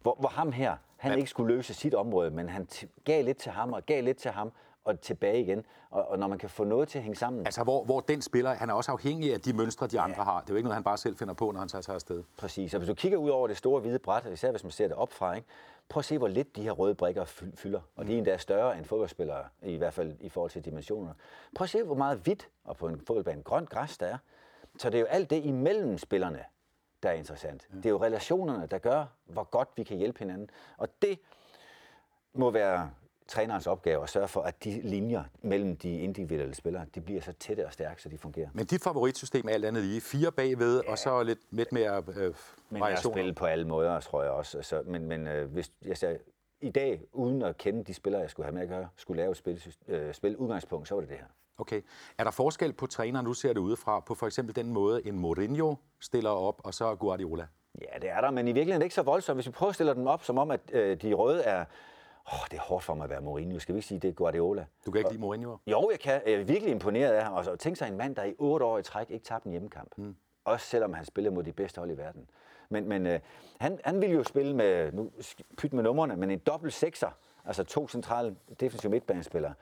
[0.00, 2.68] hvor, hvor ham her, han ikke skulle løse sit område, men han
[3.04, 4.52] gav lidt til ham og gav lidt til ham,
[4.88, 5.64] og tilbage igen.
[5.90, 7.46] Og, og når man kan få noget til at hænge sammen.
[7.46, 10.40] Altså, hvor, hvor den spiller, han er også afhængig af de mønstre, de andre har.
[10.40, 12.22] Det er jo ikke noget, han bare selv finder på, når han tager sig afsted.
[12.38, 12.74] Præcis.
[12.74, 14.96] Og hvis du kigger ud over det store hvide bræt, især hvis man ser det
[14.96, 15.48] opfra, ikke?
[15.88, 17.24] prøv at se, hvor lidt de her røde brikker
[17.54, 17.80] fylder.
[17.96, 21.12] Og de er endda større end fodboldspillere, i hvert fald i forhold til dimensioner.
[21.56, 24.18] Prøv at se, hvor meget hvidt og på en fodboldbane grønt græs der er.
[24.78, 26.44] Så det er jo alt det imellem spillerne,
[27.02, 27.68] der er interessant.
[27.72, 27.76] Ja.
[27.76, 30.50] Det er jo relationerne, der gør, hvor godt vi kan hjælpe hinanden.
[30.76, 31.18] Og det
[32.34, 32.90] må være
[33.28, 37.32] trænerens opgave at sørge for, at de linjer mellem de individuelle spillere, de bliver så
[37.32, 38.48] tætte og stærke, så de fungerer.
[38.52, 40.00] Men dit favoritsystem er alt andet lige.
[40.00, 40.90] Fire bagved, ja.
[40.90, 42.34] og så lidt, lidt mere øh,
[42.70, 43.16] men variationer.
[43.16, 44.58] Men spille på alle måder, tror jeg også.
[44.58, 46.18] Altså, men men øh, hvis jeg sagde,
[46.60, 49.30] i dag, uden at kende de spillere, jeg skulle have med at gøre, skulle lave
[49.30, 51.26] et spil, øh, spil udgangspunkt, så var det det her.
[51.58, 51.82] Okay.
[52.18, 55.18] Er der forskel på træneren, nu ser det udefra, på for eksempel den måde, en
[55.18, 57.46] Mourinho stiller op, og så Guardiola?
[57.80, 59.36] Ja, det er der, men i virkeligheden ikke så voldsomt.
[59.36, 61.64] Hvis vi prøver at stille dem op, som om, at øh, de røde er...
[62.32, 63.58] Åh, det er hårdt for mig at være Mourinho.
[63.58, 64.66] Skal vi ikke sige, det er Guardiola?
[64.86, 65.56] Du kan ikke lide Mourinho?
[65.66, 66.22] Jo, jeg kan.
[66.26, 67.32] Jeg er virkelig imponeret af ham.
[67.32, 69.50] Og så tænk sig en mand, der i otte år i træk ikke tabte en
[69.50, 69.98] hjemmekamp.
[69.98, 70.16] Mm.
[70.44, 72.30] Også selvom han spiller mod de bedste hold i verden.
[72.68, 73.20] Men, men øh,
[73.60, 75.10] han, han ville jo spille med, nu
[75.56, 77.10] pyt med numrene, men en dobbelt sekser.
[77.44, 79.54] Altså to centrale defensive midtbanespillere.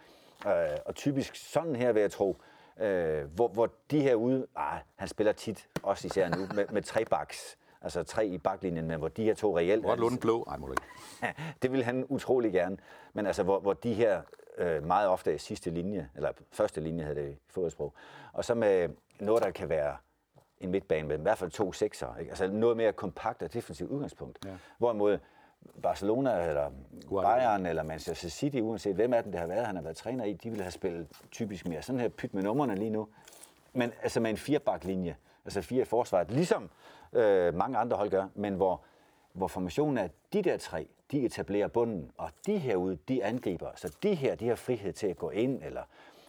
[0.46, 0.52] Øh,
[0.84, 2.36] og typisk sådan her vil jeg tro,
[2.80, 6.82] øh, hvor, hvor de her ude, ah, han spiller tit, også især nu, med, med
[6.82, 9.82] tre backs, altså tre i baklinjen, men hvor de her to reelt...
[9.82, 10.44] Hvor er Lund blå?
[10.50, 10.82] Ej, må du ikke.
[11.62, 12.76] det vil han utrolig gerne.
[13.12, 14.22] Men altså, hvor, hvor de her
[14.58, 17.94] øh, meget ofte er sidste linje, eller første linje hedder det i fodboldsprog,
[18.32, 18.88] og så med
[19.20, 19.96] noget, der kan være
[20.60, 22.30] en midtbane med i hvert fald to sekser, ikke?
[22.30, 24.38] altså noget mere kompakt og defensivt udgangspunkt.
[24.44, 24.50] Ja.
[24.78, 25.18] Hvorimod
[25.82, 26.70] Barcelona eller
[27.10, 30.24] Bayern eller Manchester City, uanset hvem af dem det har været, han har været træner
[30.24, 33.08] i, de ville have spillet typisk mere sådan her pyt med numrene lige nu.
[33.72, 36.70] Men altså med en firebaklinje, altså fire i forsvaret, ligesom
[37.12, 38.80] øh, mange andre hold gør, men hvor,
[39.32, 43.70] hvor formationen er de der tre, de etablerer bunden, og de herude, de angriber.
[43.74, 45.82] Så de her, de har frihed til at gå ind, eller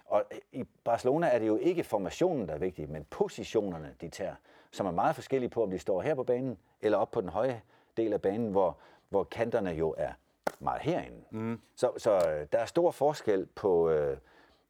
[0.07, 4.35] og i Barcelona er det jo ikke formationen, der er vigtig, men positionerne, de tager,
[4.71, 7.29] som er meget forskellige på, om de står her på banen, eller op på den
[7.29, 7.61] høje
[7.97, 8.77] del af banen, hvor,
[9.09, 10.11] hvor kanterne jo er
[10.59, 11.23] meget herinde.
[11.31, 11.61] Mm.
[11.75, 14.17] Så, så øh, der er stor forskel på øh,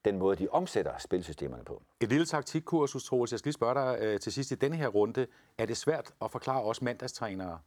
[0.05, 1.81] den måde, de omsætter spilsystemerne på.
[2.01, 3.31] Et lille taktikkursus, Troels.
[3.31, 5.27] Jeg skal lige spørge dig øh, til sidst i denne her runde.
[5.57, 7.59] Er det svært at forklare os mandagstrænere,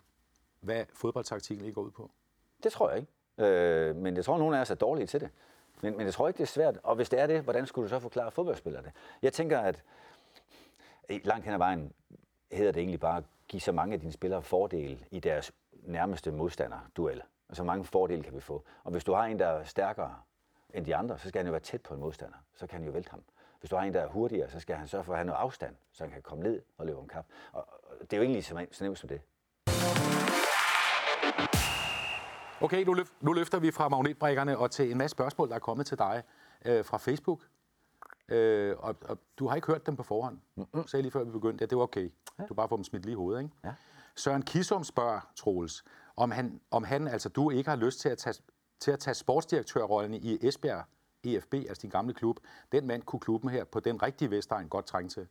[0.60, 2.10] hvad fodboldtaktikken lige går ud på?
[2.62, 3.12] Det tror jeg ikke.
[3.38, 5.30] Øh, men jeg tror, at nogle af os er dårlige til det.
[5.82, 6.78] Men, men jeg tror ikke, det er svært.
[6.82, 8.92] Og hvis det er det, hvordan skulle du så forklare fodboldspillere det?
[9.22, 9.82] Jeg tænker, at
[11.08, 11.92] langt hen ad vejen
[12.52, 15.52] hedder det egentlig bare at give så mange af dine spillere fordele i deres
[15.82, 17.22] nærmeste modstander-duel.
[17.48, 18.64] Altså mange fordele kan vi få.
[18.84, 20.14] Og hvis du har en, der er stærkere
[20.74, 22.36] end de andre, så skal han jo være tæt på en modstander.
[22.54, 23.22] Så kan han jo vælte ham.
[23.60, 25.38] Hvis du har en, der er hurtigere, så skal han sørge for at have noget
[25.38, 27.26] afstand, så han kan komme ned og løbe om kap.
[27.52, 27.66] Og
[28.00, 29.20] det er jo egentlig så, nemt som det.
[32.60, 35.58] Okay, nu, løf, nu løfter vi fra magnetbrækkerne og til en masse spørgsmål, der er
[35.58, 36.22] kommet til dig
[36.64, 37.40] øh, fra Facebook.
[38.28, 40.38] Øh, og, og du har ikke hørt dem på forhånd.
[40.54, 40.86] Mm-hmm.
[40.86, 42.12] Sagde lige før vi begyndte, at det var okay.
[42.38, 42.46] Ja.
[42.46, 43.54] Du bare får dem smidt lige i hovedet, ikke?
[43.64, 43.74] Ja.
[44.20, 45.84] Søren Kisum spørger, Troels,
[46.16, 48.34] om han, om han, altså du ikke har lyst til at tage,
[48.80, 50.84] til at tage sportsdirektørrollen i Esbjerg
[51.24, 52.36] EFB, altså din gamle klub.
[52.72, 55.28] Den mand kunne klubben her på den rigtige Vestegn godt trænge til.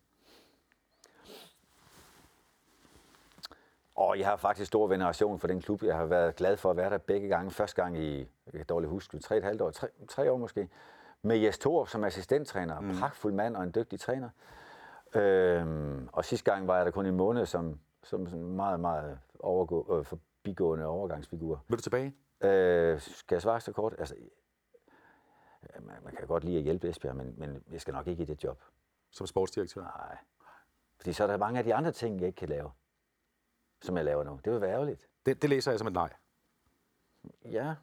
[3.95, 5.83] Og jeg har faktisk stor veneration for den klub.
[5.83, 7.51] Jeg har været glad for at være der begge gange.
[7.51, 10.69] Første gang i, jeg kan dårligt huske, tre et halvt år, tre, tre år måske,
[11.21, 12.79] med Jes Thor som assistenttræner.
[12.79, 12.99] Mm.
[12.99, 14.29] Pragtfuld mand og en dygtig træner.
[15.15, 19.19] Øhm, og sidste gang var jeg der kun en måned som, som en meget, meget
[19.39, 21.63] overgå, øh, forbigående overgangsfigur.
[21.67, 22.15] Vil du tilbage?
[22.41, 23.95] Øh, skal jeg svare så kort?
[23.99, 24.15] Altså,
[25.79, 28.25] man, man kan godt lide at hjælpe Esbjerg, men, men jeg skal nok ikke i
[28.25, 28.63] det job.
[29.11, 29.81] Som sportsdirektør?
[29.81, 30.17] Nej.
[30.97, 32.71] Fordi så er der mange af de andre ting, jeg ikke kan lave
[33.81, 34.39] som jeg laver nu.
[34.45, 35.07] Det vil være ærgerligt.
[35.25, 36.13] Det, det læser jeg som et nej.
[37.45, 37.75] Ja.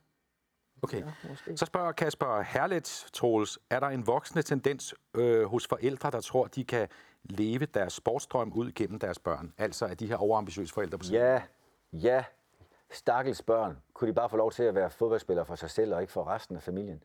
[0.82, 1.02] Okay.
[1.48, 6.20] Ja, Så spørger Kasper Herlet, Troels, er der en voksende tendens øh, hos forældre, der
[6.20, 6.88] tror, de kan
[7.24, 9.52] leve deres sportsdrøm ud gennem deres børn?
[9.58, 11.20] Altså at de her overambitiøse forældre på siden?
[11.20, 11.42] Ja,
[11.92, 12.24] ja.
[12.90, 13.82] Stakkels børn.
[13.94, 16.26] Kunne de bare få lov til at være fodboldspillere for sig selv og ikke for
[16.26, 17.02] resten af familien?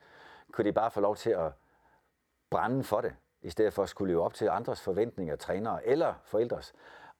[0.51, 1.51] Kunne de bare få lov til at
[2.49, 6.13] brænde for det, i stedet for at skulle leve op til andres forventninger, trænere eller
[6.23, 6.73] forældres?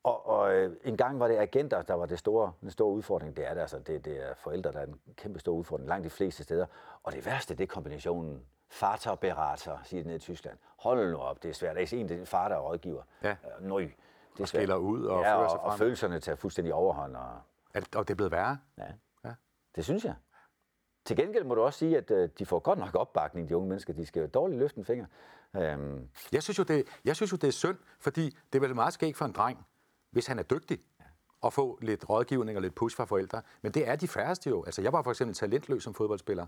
[0.04, 3.38] Og, og øh, en gang var det agenter, der var det store, den store udfordring.
[3.38, 3.80] Det er det altså.
[3.80, 6.66] Det, det er forældre, der er en kæmpe stor udfordring langt de fleste steder.
[7.04, 8.46] Og det værste, det er kombinationen
[8.82, 10.58] Vater berater, siger det nede i Tyskland.
[10.78, 11.76] Hold nu op, det er svært.
[11.76, 13.04] Der er en, det er far, der er rådgiver.
[13.24, 13.30] Ja.
[13.30, 13.82] Øh, nøj,
[14.38, 14.70] det er svært.
[14.70, 15.72] Og ud og ja, fører sig frem.
[15.72, 17.16] og følelserne tager fuldstændig overhånd.
[17.16, 17.32] Og...
[17.76, 18.58] Og det er blevet værre?
[18.78, 18.86] Ja.
[19.26, 19.34] ja,
[19.76, 20.16] det synes jeg.
[21.06, 23.70] Til gengæld må du også sige, at øh, de får godt nok opbakning, de unge
[23.70, 23.94] mennesker.
[23.94, 25.06] De skal jo dårligt løfte en finger.
[25.56, 26.10] Øhm.
[26.32, 28.94] Jeg, synes jo, det, jeg synes jo, det er synd, fordi det er vel meget
[28.94, 29.66] skægt for en dreng,
[30.12, 30.80] hvis han er dygtig,
[31.42, 33.42] og få lidt rådgivning og lidt push fra forældre.
[33.62, 34.64] Men det er de færreste jo.
[34.64, 36.46] Altså, jeg var for eksempel talentløs som fodboldspiller.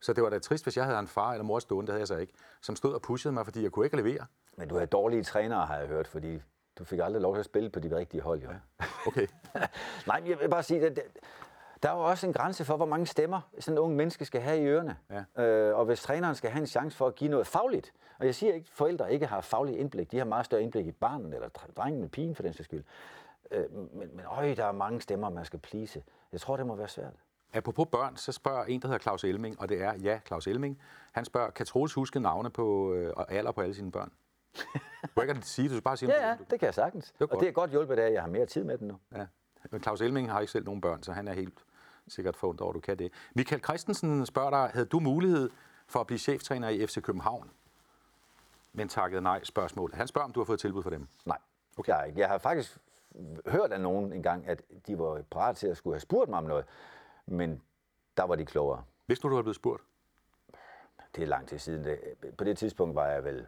[0.00, 2.00] Så det var da trist, hvis jeg havde en far eller mor stående, det havde
[2.00, 2.32] jeg så ikke,
[2.62, 4.26] som stod og pushede mig, fordi jeg kunne ikke levere.
[4.56, 6.42] Men du havde dårlige trænere, har jeg hørt, fordi
[6.78, 8.50] du fik aldrig lov til at spille på de rigtige hold, jo.
[8.50, 8.86] Ja.
[9.06, 9.26] Okay.
[10.06, 10.98] Nej, men jeg vil bare sige, at
[11.82, 14.40] der er jo også en grænse for, hvor mange stemmer sådan en ung menneske skal
[14.40, 14.96] have i ørerne.
[15.36, 15.44] Ja.
[15.44, 18.34] Øh, og hvis træneren skal have en chance for at give noget fagligt, og jeg
[18.34, 21.34] siger ikke, at forældre ikke har faglig indblik, de har meget større indblik i barnet,
[21.34, 22.84] eller drengen med pigen for den sags skyld.
[23.50, 26.02] Øh, men, men øj, der er mange stemmer, man skal plise.
[26.32, 27.12] Jeg tror, det må være svært.
[27.52, 30.80] Apropos børn, så spørger en, der hedder Claus Elming, og det er ja, Claus Elming.
[31.12, 34.12] Han spørger, kan Troels huske navne på, øh, og alder på alle sine børn?
[35.16, 37.14] Du kan ikke sige det, du skal bare sige Ja, ja, det kan jeg sagtens.
[37.20, 38.98] er og det er godt hjulpet af, at jeg har mere tid med den nu.
[39.16, 39.26] Ja.
[39.82, 41.64] Claus Elming har ikke selv nogen børn, så han er helt
[42.08, 43.12] sikkert forundret over, at du kan det.
[43.34, 45.50] Michael Christensen spørger dig, havde du mulighed
[45.86, 47.50] for at blive cheftræner i FC København?
[48.72, 49.92] Men takket nej spørgsmål.
[49.94, 51.08] Han spørger, om du har fået tilbud for dem.
[51.24, 51.38] Nej,
[51.76, 51.92] okay.
[51.92, 52.78] jeg, jeg har faktisk
[53.46, 56.44] hørt af nogen engang, at de var parat til at skulle have spurgt mig om
[56.44, 56.64] noget,
[57.26, 57.62] men
[58.16, 58.84] der var de klogere.
[59.06, 59.82] Hvis nu du var blevet spurgt.
[61.16, 61.84] Det er lang tid siden.
[61.84, 62.00] Det,
[62.38, 63.46] på det tidspunkt var jeg vel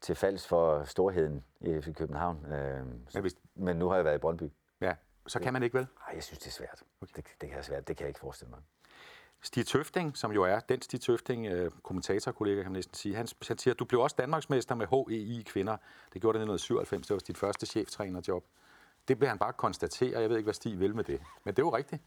[0.00, 2.46] til falds for storheden i FC København.
[2.52, 4.50] Øh, Men hvis- men nu har jeg været i Brøndby.
[4.80, 4.94] Ja,
[5.26, 5.86] så kan man ikke vel.
[6.08, 6.82] Ej, jeg synes, det er svært.
[7.02, 7.12] Okay.
[7.16, 7.88] Det, det, kan være svært.
[7.88, 8.60] Det kan jeg ikke forestille mig.
[9.42, 13.28] Stig Tøfting, som jo er den Stig Tøfting, øh, kommentatorkollega kan man næsten sige, han,
[13.48, 15.76] han siger, du blev også Danmarksmester med HEI kvinder.
[16.12, 18.44] Det gjorde det i 1997, det var dit første cheftrænerjob.
[19.08, 21.20] Det blev han bare konstatere, jeg ved ikke, hvad Stig vil med det.
[21.44, 22.02] Men det er jo rigtigt.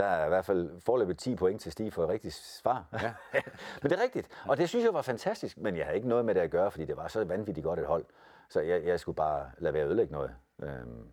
[0.00, 2.84] Der er i hvert fald forløbet 10 point til Stig for et rigtigt svar.
[2.92, 3.14] Ja.
[3.82, 6.24] men det er rigtigt, og det synes jeg var fantastisk, men jeg havde ikke noget
[6.24, 8.04] med det at gøre, fordi det var så vanvittigt godt et hold.
[8.48, 10.30] Så jeg, jeg skulle bare lade være at ødelægge noget.
[10.62, 11.06] Øhm,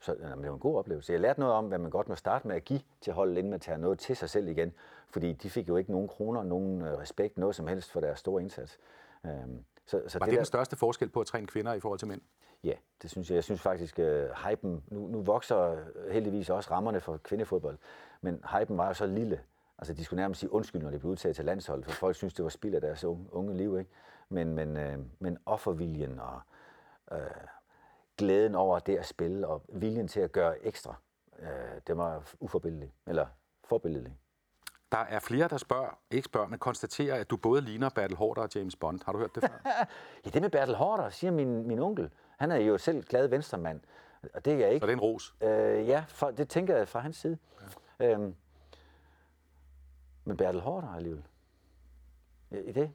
[0.00, 1.12] så jamen, det var en god oplevelse.
[1.12, 3.50] Jeg lærte noget om, hvad man godt må starte med at give til holdet, inden
[3.50, 4.72] man tager noget til sig selv igen.
[5.10, 8.18] Fordi de fik jo ikke nogen kroner, nogen øh, respekt, noget som helst for deres
[8.18, 8.78] store indsats.
[9.26, 11.98] Øhm, så, så Var det, det den største forskel på at træne kvinder i forhold
[11.98, 12.20] til mænd?
[12.64, 13.34] Ja, det synes jeg.
[13.34, 14.04] Jeg synes faktisk, uh,
[14.48, 15.76] hypen, nu, nu vokser
[16.10, 17.78] heldigvis også rammerne for kvindefodbold,
[18.20, 19.40] men hypen var jo så lille.
[19.78, 22.34] Altså, de skulle nærmest sige undskyld, når de blev udtaget til landsholdet, for folk synes,
[22.34, 23.90] det var spild af deres unge, unge liv, ikke?
[24.28, 26.40] Men, men, uh, men offerviljen og
[27.12, 27.18] uh,
[28.16, 30.94] glæden over det at spille, og viljen til at gøre ekstra,
[31.38, 31.46] uh,
[31.86, 33.26] det var uforbindelig, eller
[33.64, 34.16] forbindelig.
[34.94, 38.42] Der er flere, der spørger, ikke spørger, men konstaterer, at du både ligner Battle Hårder
[38.42, 39.00] og James Bond.
[39.04, 39.60] Har du hørt det før?
[40.24, 42.10] Ja, det med Bertel Hårder, siger min, min onkel.
[42.44, 43.80] Han er jo selv glad venstremand,
[44.34, 44.84] og det er jeg ikke.
[44.84, 45.34] Så det er en ros.
[45.40, 47.38] Øh, ja, for, det tænker jeg fra hans side.
[48.00, 48.12] Ja.
[48.12, 48.34] Øhm,
[50.24, 51.24] men Bertel Hårder alligevel.
[52.50, 52.90] Ja, i det.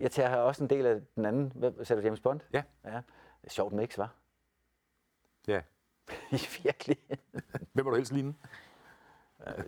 [0.00, 1.52] Jeg tager også en del af den anden.
[1.54, 2.40] Hvad sagde du, James Bond?
[2.52, 2.62] Ja.
[2.84, 3.00] ja.
[3.48, 4.14] Sjovt mix, var.
[5.46, 5.62] Ja.
[6.62, 6.96] Virkelig.
[7.72, 8.34] Hvem var du helst ligne?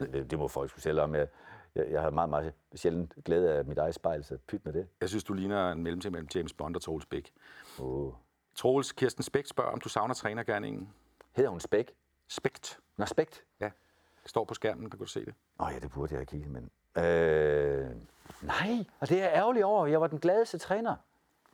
[0.00, 1.14] det, det, må folk skulle selv om.
[1.14, 1.28] Jeg,
[1.74, 4.88] jeg, jeg har meget, meget sjældent glæde af mit eget spejl, så pyt med det.
[5.00, 7.32] Jeg synes, du ligner en mellemting mellem James Bond og Troels Bæk.
[7.78, 8.12] Oh.
[8.54, 10.92] Troels Kirsten Spæk spørger, om du savner trænergærningen.
[11.32, 11.92] Hedder hun Spæk?
[12.28, 12.80] Spækt.
[12.96, 13.44] Nå, Spækt.
[13.60, 13.70] Ja.
[14.22, 15.34] Det står på skærmen, der kan du se det.
[15.60, 16.70] Åh oh, ja, det burde jeg have kigget, men...
[17.04, 17.90] Øh,
[18.42, 19.86] nej, og det er jeg ærgerlig over.
[19.86, 20.96] Jeg var den gladeste træner,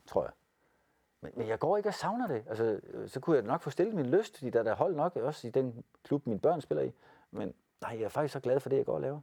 [0.07, 0.31] tror jeg.
[1.21, 2.43] Men, men jeg går ikke og savner det.
[2.47, 4.95] Altså, øh, så kunne jeg nok få stillet min lyst, fordi der er der hold
[4.95, 6.91] nok også i den klub, mine børn spiller i.
[7.31, 9.21] Men nej, jeg er faktisk så glad for det, jeg går og laver.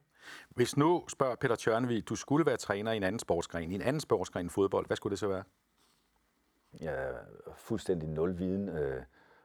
[0.49, 3.83] Hvis nu, spørger Peter Tjørnevig, du skulle være træner i en anden sportsgren, i en
[3.83, 5.43] anden sportsgren fodbold, hvad skulle det så være?
[6.81, 7.13] Jeg er
[7.57, 9.03] fuldstændig nul viden øh,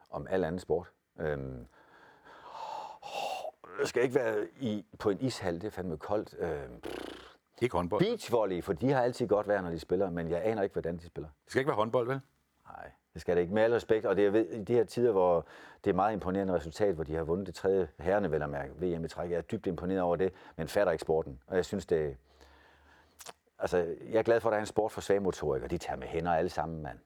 [0.10, 0.88] om al anden sport.
[1.20, 1.66] Øhm,
[3.80, 6.36] jeg skal ikke være i, på en ishal, det er fandme koldt.
[6.40, 6.82] Øhm,
[7.62, 8.02] Ikke håndbold.
[8.02, 10.74] Det beachvolley, for de har altid godt været, når de spiller, men jeg aner ikke,
[10.74, 11.30] hvordan de spiller.
[11.48, 12.20] skal ikke være håndbold, vel?
[12.68, 13.54] Nej, det skal det ikke.
[13.54, 15.46] Med al respekt, og det er ved- i de her tider, hvor
[15.84, 18.74] det er meget imponerende resultat, hvor de har vundet det tredje herrene, vel at mærke,
[18.80, 19.30] VM i træk.
[19.32, 21.40] Jeg er dybt imponeret over det, men fatter ikke sporten.
[21.48, 22.18] Og jeg synes, det
[23.62, 23.78] Altså,
[24.10, 25.68] jeg er glad for, at der er en sport for svagmotorikere.
[25.70, 27.00] De tager med hænder alle sammen, mand.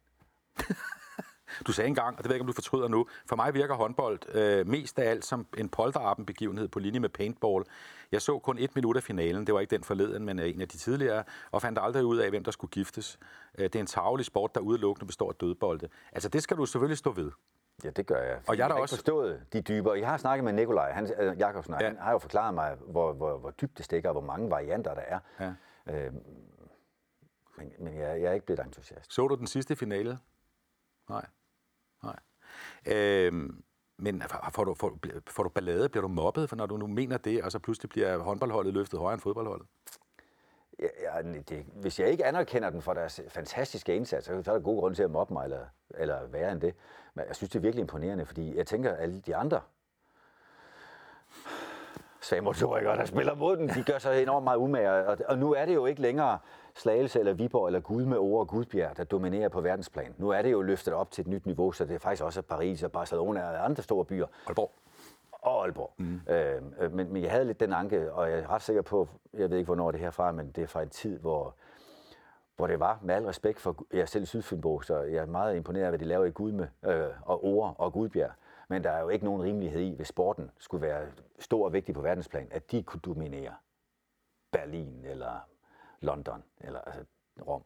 [1.67, 3.75] Du sagde engang, og det ved jeg ikke, om du fortryder nu, for mig virker
[3.75, 7.63] håndbold øh, mest af alt som en polterappen-begivenhed på linje med paintball.
[8.11, 10.61] Jeg så kun et minut af finalen, det var ikke den forleden, men øh, en
[10.61, 13.19] af de tidligere, og fandt aldrig ud af, hvem der skulle giftes.
[13.57, 15.89] Øh, det er en tavlig sport, der udelukkende består af dødbolde.
[16.11, 17.31] Altså, det skal du selvfølgelig stå ved.
[17.83, 18.39] Ja, det gør jeg.
[18.47, 19.99] Og jeg da har også- forstået de dybere.
[19.99, 21.87] Jeg har snakket med Nikolaj han, øh, Jakobsen, og Ja.
[21.87, 24.93] han har jo forklaret mig, hvor, hvor, hvor dybt det stikker, og hvor mange varianter
[24.93, 25.19] der er.
[25.39, 25.53] Ja.
[25.93, 26.15] Øhm,
[27.57, 29.13] men men jeg, jeg er ikke blevet entusiast.
[29.13, 30.19] Så du den sidste finale?
[31.09, 31.25] Nej.
[32.03, 32.19] Nej.
[32.85, 33.63] Øhm,
[33.97, 35.89] men får du, får, får du ballade?
[35.89, 38.99] Bliver du mobbet, for når du nu mener det, og så pludselig bliver håndboldholdet løftet
[38.99, 39.67] højere end fodboldholdet?
[40.79, 44.59] Ja, ja, det, hvis jeg ikke anerkender den for deres fantastiske indsats, så er der
[44.59, 46.75] god grund til at mobbe mig, eller, eller værre end det.
[47.13, 49.61] Men jeg synes, det er virkelig imponerende, fordi jeg tænker, at alle de andre
[52.23, 54.89] svagmotorikere, der spiller mod den, de gør sig enormt meget umage.
[54.89, 56.37] Og, og nu er det jo ikke længere
[56.75, 60.15] Slagelse eller Viborg eller Gud med ord og Gudbjerg, der dominerer på verdensplan.
[60.17, 62.41] Nu er det jo løftet op til et nyt niveau, så det er faktisk også
[62.41, 64.27] Paris og Barcelona og andre store byer.
[64.47, 64.71] Aalborg.
[65.31, 65.93] og Aalborg.
[65.97, 66.21] Mm.
[66.27, 69.49] Øh, men, men jeg havde lidt den anke, og jeg er ret sikker på, jeg
[69.49, 71.55] ved ikke, hvornår det er herfra, men det er fra en tid, hvor,
[72.55, 75.55] hvor det var, med al respekt for, jeg er selv Sydfynbo, så jeg er meget
[75.55, 78.31] imponeret af, hvad de laver i Gudme øh, og Ore og Gudbjerg.
[78.69, 81.07] Men der er jo ikke nogen rimelighed i, hvis sporten skulle være
[81.39, 83.53] stor og vigtig på verdensplan, at de kunne dominere
[84.51, 85.39] Berlin eller
[86.01, 87.05] London eller altså
[87.47, 87.63] Rom.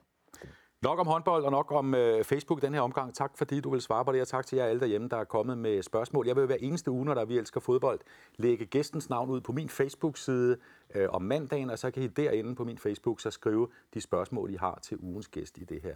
[0.81, 3.13] Nok om håndbold og nok om øh, Facebook i den her omgang.
[3.13, 5.23] Tak fordi du vil svare på det, og tak til jer alle derhjemme, der er
[5.23, 6.27] kommet med spørgsmål.
[6.27, 7.99] Jeg vil hver eneste uge, når der vi elsker fodbold,
[8.35, 10.57] lægge gæstens navn ud på min Facebook-side
[10.95, 14.53] øh, om mandagen, og så kan I derinde på min Facebook så skrive de spørgsmål,
[14.53, 15.95] I har til ugens gæst i det her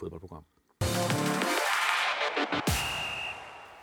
[0.00, 0.44] fodboldprogram.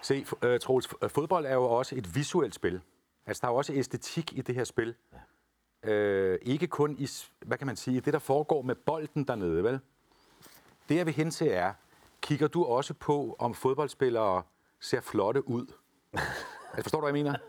[0.03, 2.81] Se, uh, Troels, fodbold er jo også et visuelt spil.
[3.25, 4.95] Altså, der er jo også æstetik i det her spil.
[5.13, 6.33] Ja.
[6.33, 7.07] Uh, ikke kun i,
[7.45, 9.79] hvad kan man sige, det, der foregår med bolden dernede, vel?
[10.89, 11.73] Det, jeg vil hen til er,
[12.21, 14.43] kigger du også på, om fodboldspillere
[14.79, 15.65] ser flotte ud?
[16.73, 17.39] altså, forstår du, hvad jeg mener?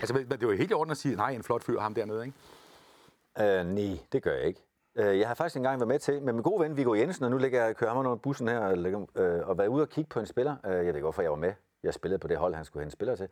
[0.00, 2.24] Altså, det er jo helt i orden at sige, nej, en flot fyr ham dernede,
[2.24, 3.60] ikke?
[3.60, 4.64] Uh, nej, det gør jeg ikke.
[4.94, 7.30] Uh, jeg har faktisk engang været med til, med min gode ven Viggo Jensen, og
[7.30, 10.08] nu ligger jeg, kører ham under bussen her, og, uh, og været ude og kigge
[10.08, 10.56] på en spiller.
[10.64, 11.52] Uh, jeg ved ikke, hvorfor jeg var med.
[11.82, 13.28] Jeg spillede på det hold, han skulle hente spiller til.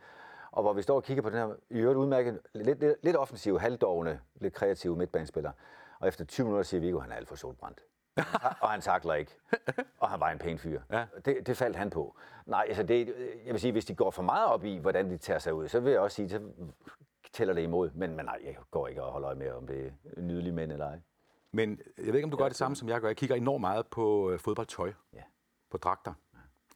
[0.51, 3.17] Og hvor vi står og kigger på den her, i øvrigt udmærket, lidt, lidt, lidt
[3.17, 5.53] offensiv, halvdårende, lidt kreativ midtbanespiller.
[6.01, 7.81] Og efter 20 minutter siger Viggo, han er alt for solbrændt
[8.61, 9.37] og han takler ikke.
[9.99, 10.81] Og han var en pæn fyr.
[10.91, 11.07] Ja.
[11.25, 12.17] Det, det faldt han på.
[12.47, 13.09] Nej, altså det,
[13.45, 15.69] jeg vil sige, hvis de går for meget op i, hvordan de tager sig ud,
[15.69, 16.41] så vil jeg også sige, så
[17.33, 17.91] tæller det imod.
[17.95, 20.73] Men, men nej, jeg går ikke og holder øje med, om det er nydelige mænd
[20.73, 21.01] eller ej.
[21.53, 23.09] Men jeg ved ikke, om du gør det samme, som jeg gør.
[23.09, 24.93] Jeg kigger enormt meget på øh, fodboldtøj.
[25.13, 25.23] Ja.
[25.71, 26.13] På dragter.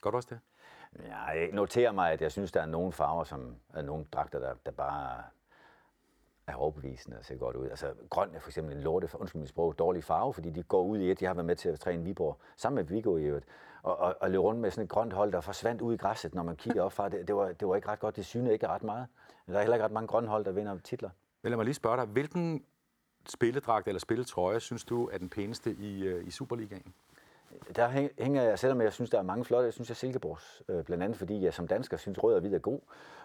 [0.03, 0.41] Gør du også det?
[1.03, 4.39] Ja, jeg noterer mig, at jeg synes, der er nogle farver, som er nogle dragter,
[4.39, 5.23] der, der bare
[6.47, 7.69] er overbevisende og ser godt ud.
[7.69, 10.83] Altså, grøn er for eksempel en lorte, undskyld mit sprog, dårlig farve, fordi de går
[10.83, 11.21] ud i et.
[11.21, 13.47] De har været med til at træne Viborg, sammen med Vigo i øvrigt,
[13.83, 16.35] og, og, og løbe rundt med sådan et grønt hold, der forsvandt ud i græsset,
[16.35, 17.29] når man kigger op fra det.
[17.29, 19.07] Det var, det var ikke ret godt, det synede ikke ret meget.
[19.47, 21.11] Der er heller ikke ret mange grønne hold, der vinder titler.
[21.43, 22.65] Men lad mig lige spørge dig, hvilken
[23.29, 26.95] spilledragt eller spilletrøje synes du er den pæneste i, øh, i Superligaen?
[27.77, 27.89] Der
[28.19, 31.05] hænger jeg, selvom jeg synes, der er mange flotte, jeg synes, jeg Silkeborgs, øh, blandt
[31.05, 32.81] andet fordi jeg som dansker synes, rød og hvid er god.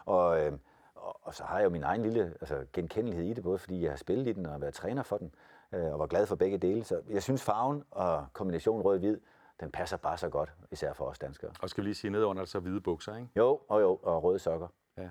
[0.06, 0.54] Og, øh,
[0.96, 3.82] og, og så har jeg jo min egen lille altså, genkendelighed i det, både fordi
[3.82, 5.36] jeg har spillet i den og været træner for den,
[5.74, 6.84] øh, og var glad for begge dele.
[6.84, 9.20] Så jeg synes farven og kombinationen rød-hvid,
[9.60, 11.52] den passer bare så godt, især for os danskere.
[11.62, 13.30] Og skal vi lige sige nedenunder, så hvide bukser, ikke?
[13.36, 14.68] Jo, og jo, og røde sokker.
[14.98, 15.10] Ja.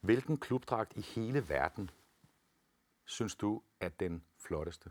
[0.00, 1.90] Hvilken klubdragt i hele verden
[3.04, 4.90] synes du er den flotteste?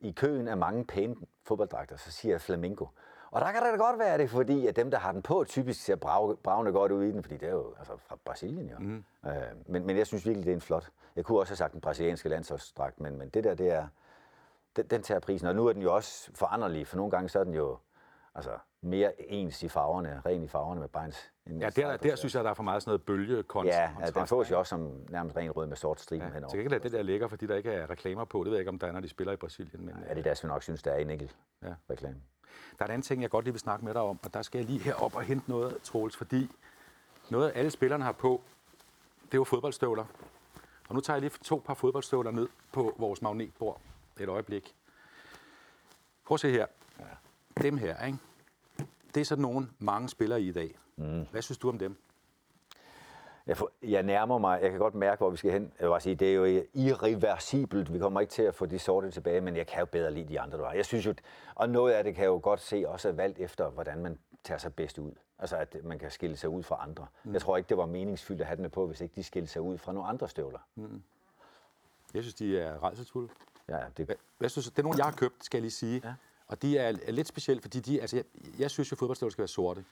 [0.00, 2.86] I køen af mange pæne fodbolddragter, så siger jeg flamingo.
[3.30, 5.44] Og der kan det da godt være det, fordi at dem, der har den på,
[5.48, 5.96] typisk ser
[6.42, 8.76] bravende godt ud i den, fordi det er jo altså, fra Brasilien jo.
[8.78, 9.04] Mm.
[9.26, 9.32] Øh,
[9.66, 10.90] men, men jeg synes virkelig, det er en flot.
[11.16, 13.88] Jeg kunne også have sagt den brasilianske landsholdsdragt, men, men det der, det er,
[14.76, 15.48] den, den tager prisen.
[15.48, 17.78] Og nu er den jo også foranderlig, for nogle gange så er den jo
[18.34, 18.50] altså,
[18.80, 21.12] mere ens i farverne, ren i farverne med bare en
[21.60, 23.78] Ja, der, der synes jeg, der er for meget sådan noget bølgekontrast.
[23.78, 26.50] Ja, ja den fås jo også som nærmest ren rød med sort stribe ja, henover.
[26.50, 28.38] Så kan det der ligger, fordi der ikke er reklamer på.
[28.38, 29.86] Det ved jeg ikke, om der er, når de spiller i Brasilien.
[29.86, 31.74] Men, ja, det er deres nok synes, der er en enkelt ja.
[31.90, 32.16] reklame.
[32.78, 34.42] Der er en anden ting, jeg godt lige vil snakke med dig om, og der
[34.42, 36.50] skal jeg lige herop og hente noget, Troels, fordi
[37.30, 38.42] noget alle spillerne har på,
[39.24, 40.04] det er jo fodboldstøvler.
[40.88, 43.80] Og nu tager jeg lige to par fodboldstøvler ned på vores magnetbord
[44.20, 44.74] et øjeblik.
[46.24, 46.66] Prøv at se her.
[46.98, 47.04] Ja.
[47.62, 48.18] Dem her, ikke?
[49.14, 50.78] Det er sådan nogen, mange spiller i i dag.
[50.96, 51.26] Mm.
[51.30, 51.96] Hvad synes du om dem?
[53.46, 55.72] Jeg, får, jeg nærmer mig, jeg kan godt mærke, hvor vi skal hen.
[55.80, 57.92] Jeg vil sige, det er jo irreversibelt.
[57.92, 60.28] Vi kommer ikke til at få de sorte tilbage, men jeg kan jo bedre lide
[60.28, 60.72] de andre, du har.
[60.72, 61.14] Jeg synes jo,
[61.54, 64.18] og noget af det kan jeg jo godt se også er valgt efter, hvordan man
[64.44, 65.12] tager sig bedst ud.
[65.38, 67.06] Altså, at man kan skille sig ud fra andre.
[67.24, 67.32] Mm.
[67.32, 69.62] Jeg tror ikke, det var meningsfyldt at have dem på, hvis ikke de skilte sig
[69.62, 70.58] ud fra nogle andre støvler.
[70.74, 71.02] Mm.
[72.14, 73.28] Jeg synes, de er rejselsfulde.
[73.68, 74.06] Ja, det...
[74.06, 76.00] Hvad, hvad synes, det er nogle, jeg har købt, skal jeg lige sige.
[76.04, 76.14] Ja.
[76.48, 78.24] Og de er, er lidt specielle, fordi de, altså, jeg,
[78.58, 79.84] jeg synes jo, at fodboldstøvler skal være sorte.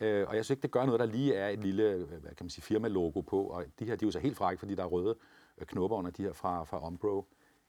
[0.00, 2.34] Øh, og jeg synes ikke, det gør noget, der lige er et lille øh, hvad
[2.34, 3.46] kan man sige, firma-logo på.
[3.46, 5.16] Og de her de er jo så helt frække, fordi der er røde
[5.58, 7.26] øh, knopper under de her fra, fra Umbro.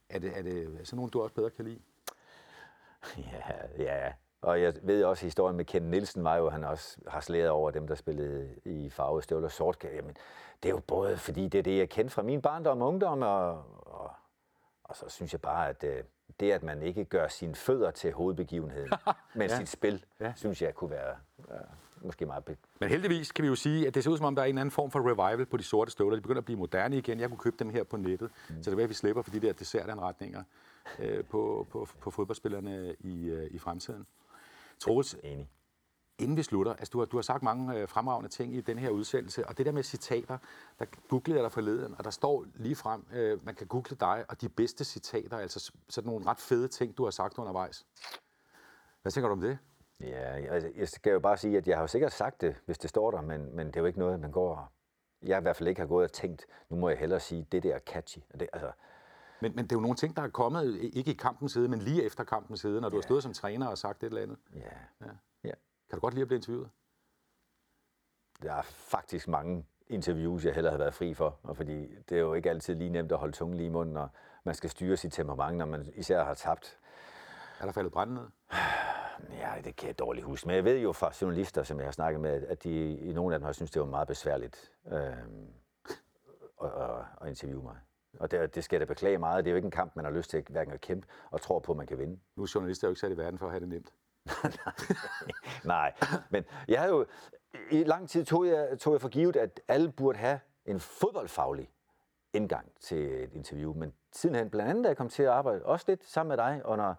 [0.09, 1.80] Er det, er det sådan nogle, du også bedre kan lide?
[3.18, 4.13] Ja, ja.
[4.41, 7.20] Og jeg ved også, at historien med Ken Nielsen var jo, at han også har
[7.20, 9.84] slæret over dem, der spillede i farve, støvler og sort.
[9.84, 10.18] Jamen,
[10.63, 13.22] det er jo både, fordi det er det, jeg kendte fra min barndom og ungdom,
[13.22, 14.11] og, og,
[14.84, 16.03] og så synes jeg bare, at øh,
[16.39, 18.89] det, at man ikke gør sine fødder til hovedbegivenheden,
[19.36, 19.57] men ja.
[19.57, 20.34] sit spil, ja.
[20.36, 21.15] synes jeg kunne være
[21.49, 21.55] ja,
[22.01, 22.57] måske meget...
[22.80, 24.57] Men heldigvis kan vi jo sige, at det ser ud som om, der er en
[24.57, 26.15] anden form for revival på de sorte støvler.
[26.15, 27.19] De begynder at blive moderne igen.
[27.19, 28.63] Jeg kunne købe dem her på nettet, mm.
[28.63, 30.43] så det er at vi slipper for de der dessertanretninger
[30.99, 34.05] øh, på, på, på fodboldspillerne i, øh, i fremtiden.
[34.80, 35.49] Troels, Enig.
[36.20, 38.78] Inden vi slutter, altså du har, du har sagt mange øh, fremragende ting i den
[38.78, 40.38] her udsendelse, og det der med citater,
[40.80, 44.26] der googlede jeg dig forleden, og der står lige frem, øh, man kan google dig
[44.30, 47.86] og de bedste citater, altså sådan nogle ret fede ting, du har sagt undervejs.
[49.01, 49.57] Hvad tænker du om det?
[49.99, 52.78] Ja, altså, jeg skal jo bare sige, at jeg har jo sikkert sagt det, hvis
[52.78, 54.72] det står der, men, men det er jo ikke noget, man går
[55.24, 57.63] jeg i hvert fald ikke har gået og tænkt, nu må jeg hellere sige, det
[57.63, 58.20] der er catchy.
[58.39, 58.72] Det, altså,
[59.41, 61.80] Men, men det er jo nogle ting, der er kommet, ikke i kampens side, men
[61.80, 64.38] lige efter kampens side, når du har stået som træner og sagt et eller andet.
[64.55, 65.11] ja, Ja.
[65.96, 66.70] Kan du godt lide at blive interviewet?
[68.41, 72.22] Der er faktisk mange interviews, jeg hellere har været fri for, og fordi det er
[72.22, 74.10] jo ikke altid lige nemt at holde tungen lige i munden, og
[74.43, 76.80] man skal styre sit temperament, når man især har tabt.
[77.60, 78.28] Er der faldet brand ned?
[79.32, 81.91] Ja, det kan jeg dårligt huske, men jeg ved jo fra journalister, som jeg har
[81.91, 85.18] snakket med, at de i nogle af dem har synes det var meget besværligt øh,
[86.64, 86.72] at,
[87.22, 87.78] at, interviewe mig.
[88.20, 89.46] Og det, det skal jeg da beklage meget.
[89.46, 91.60] Det er jo ikke en kamp, man har lyst til hverken at kæmpe og tror
[91.60, 92.20] på, at man kan vinde.
[92.36, 93.93] Nu er journalister jo ikke sat i verden for at have det nemt.
[95.63, 95.93] Nej,
[96.30, 97.05] men jeg har jo...
[97.71, 101.69] I lang tid tog jeg, tog jeg for givet, at alle burde have en fodboldfaglig
[102.34, 103.73] indgang til et interview.
[103.73, 106.61] Men sidenhen, blandt andet, da jeg kom til at arbejde også lidt sammen med dig
[106.65, 106.95] under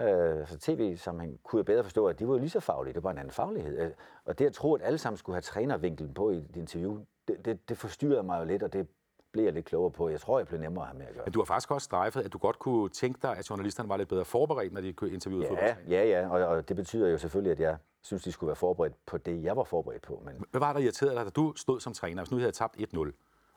[0.00, 2.94] øh, altså tv-sammenhæng, kunne jeg bedre forstå, at de var jo lige så faglige.
[2.94, 3.78] Det var en anden faglighed.
[3.78, 3.90] Øh,
[4.24, 7.44] og det at tro, at alle sammen skulle have trænervinkelen på i et interview, det,
[7.44, 8.88] det, det forstyrrede mig jo lidt, og det
[9.32, 10.08] blev jeg lidt klogere på.
[10.08, 11.24] Jeg tror, jeg blev nemmere at have med at gøre.
[11.24, 13.96] Men du har faktisk også strejfet, at du godt kunne tænke dig, at journalisterne var
[13.96, 17.52] lidt bedre forberedt, når de interviewede Ja, ja, ja, og, og det betyder jo selvfølgelig,
[17.52, 20.22] at jeg synes, de skulle være forberedt på det, jeg var forberedt på.
[20.24, 22.76] Men Hvad var der irriteret dig, da du stod som træner, hvis nu havde tabt
[22.76, 22.82] 1-0?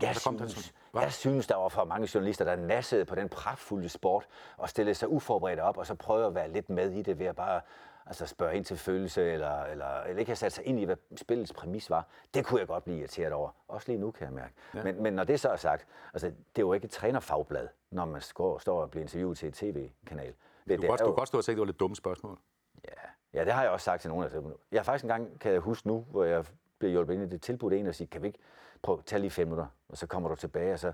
[0.02, 1.00] Jeg, kom synes, sådan- Hva?
[1.02, 4.96] jeg synes, der var for mange journalister, der nassede på den pragtfulde sport og stillede
[4.96, 7.62] sig uforberedt op, og så prøvede at være lidt med i det ved at bare
[8.06, 10.96] altså spørge ind til følelse, eller, eller, eller ikke have sat sig ind i, hvad
[11.16, 12.08] spillets præmis var.
[12.34, 13.50] Det kunne jeg godt blive irriteret over.
[13.68, 14.54] Også lige nu, kan jeg mærke.
[14.74, 14.84] Ja.
[14.84, 18.06] Men, men når det så er sagt, altså, det er jo ikke et trænerfagblad, når
[18.06, 20.34] man står, står og bliver interviewet til et tv-kanal.
[20.68, 21.80] Det, Du det godt, er du jo- kan godt stå og tænke, det var lidt
[21.80, 22.38] dumme spørgsmål.
[22.86, 22.94] Ja,
[23.40, 24.58] ja, det har jeg også sagt til nogen af dem.
[24.72, 26.46] Jeg har faktisk engang, kan jeg huske nu, hvor jeg
[26.80, 28.40] blev hjulpet ind i det tilbud en og sige, kan vi ikke
[28.82, 30.92] prøve at tage lige fem minutter, og så kommer du tilbage, og så,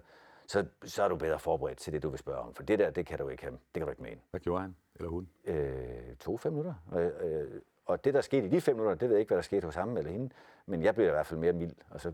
[0.47, 2.53] så, så er du bedre forberedt til det, du vil spørge om.
[2.53, 3.51] For det der, det kan du ikke have.
[3.53, 4.21] Det kan du ikke mene.
[4.31, 4.75] Hvad gjorde han?
[4.95, 5.29] Eller hun?
[5.45, 6.73] Øh, to fem minutter.
[6.91, 9.37] Og, øh, og det, der skete i de fem minutter, det ved jeg ikke, hvad
[9.37, 10.29] der skete hos ham eller hende,
[10.65, 12.11] men jeg blev i hvert fald mere mild, og så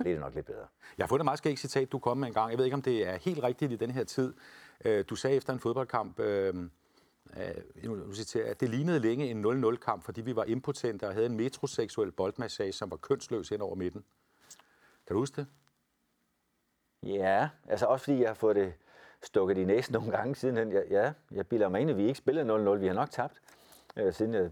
[0.00, 0.66] blev det nok lidt bedre.
[0.98, 2.50] Jeg har fundet et meget skægt citat, du kom med en gang.
[2.50, 4.34] Jeg ved ikke, om det er helt rigtigt i den her tid.
[4.84, 6.54] Øh, Du sagde efter en fodboldkamp, øh,
[7.36, 11.26] øh, nu citerer at det lignede længe en 0-0-kamp, fordi vi var impotente og havde
[11.26, 14.04] en metroseksuel boldmassage, som var kønsløs hen over midten.
[15.06, 15.46] Kan du huske det?
[17.06, 18.72] Ja, altså også fordi jeg har fået det
[19.22, 20.72] stukket i næsen nogle gange siden.
[20.72, 22.70] Ja, ja jeg bilder mig ind, at vi ikke spillede 0-0.
[22.70, 23.40] Vi har nok tabt
[23.96, 24.50] øh, siden jeg...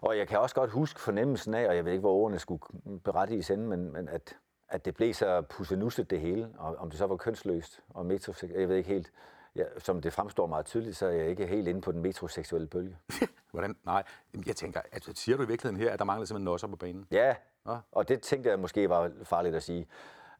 [0.00, 2.62] Og jeg kan også godt huske fornemmelsen af, og jeg ved ikke, hvor ordene skulle
[3.04, 4.36] berette i sende, men, men at,
[4.68, 8.60] at det blev så pussenusset det hele, og om det så var kønsløst og metroseksuelt,
[8.60, 9.12] jeg ved ikke helt,
[9.56, 12.66] ja, som det fremstår meget tydeligt, så er jeg ikke helt inde på den metroseksuelle
[12.66, 12.96] bølge.
[13.52, 13.76] Hvordan?
[13.84, 14.02] Nej,
[14.46, 17.06] jeg tænker, at siger du i virkeligheden her, at der mangler simpelthen nosser på banen?
[17.10, 17.78] Ja, Nå.
[17.92, 19.86] og det tænkte jeg måske var farligt at sige.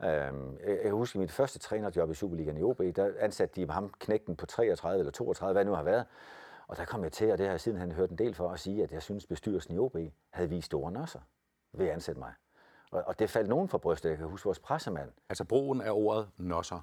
[0.02, 3.60] Øhm, jeg jeg kan huske, i mit første trænerjob i Superligaen i OB, der ansatte
[3.60, 6.06] de ham knægten på 33 eller 32, hvad nu har været.
[6.66, 8.50] Og der kom jeg til, og det har jeg siden han hørt en del for,
[8.50, 9.96] at sige, at jeg synes, bestyrelsen i OB
[10.30, 11.20] havde vist store nosser
[11.72, 12.32] ved at ansætte mig.
[12.90, 14.10] Og, og det faldt nogen for brystet.
[14.10, 15.12] Jeg kan huske vores pressemand.
[15.28, 16.80] Altså brugen af ordet nosser.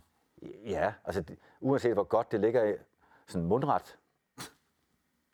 [0.66, 1.24] Ja, altså
[1.59, 2.74] uanset hvor godt det ligger i
[3.28, 3.97] sådan mundret,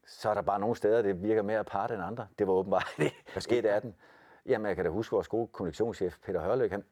[0.07, 2.28] så er der bare nogle steder, det virker mere apart end andre.
[2.39, 3.13] Det var åbenbart det,
[3.51, 3.95] et af den.
[4.45, 6.84] Jamen, jeg kan da huske vores gode kommunikationschef, Peter Hørløk, han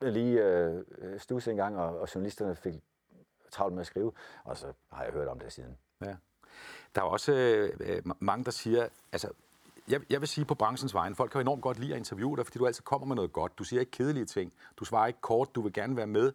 [0.00, 0.84] lige øh,
[1.18, 2.74] stusse en gang, og, og journalisterne fik
[3.50, 4.12] travlt med at skrive,
[4.44, 5.78] og så har jeg hørt om det siden.
[6.00, 6.16] Ja.
[6.94, 9.30] Der er også øh, øh, mange, der siger, altså,
[9.88, 12.36] jeg, jeg vil sige på branchens vegne, folk kan jo enormt godt lide at interviewe
[12.36, 13.58] dig, fordi du altid kommer med noget godt.
[13.58, 14.52] Du siger ikke kedelige ting.
[14.76, 15.54] Du svarer ikke kort.
[15.54, 16.32] Du vil gerne være med.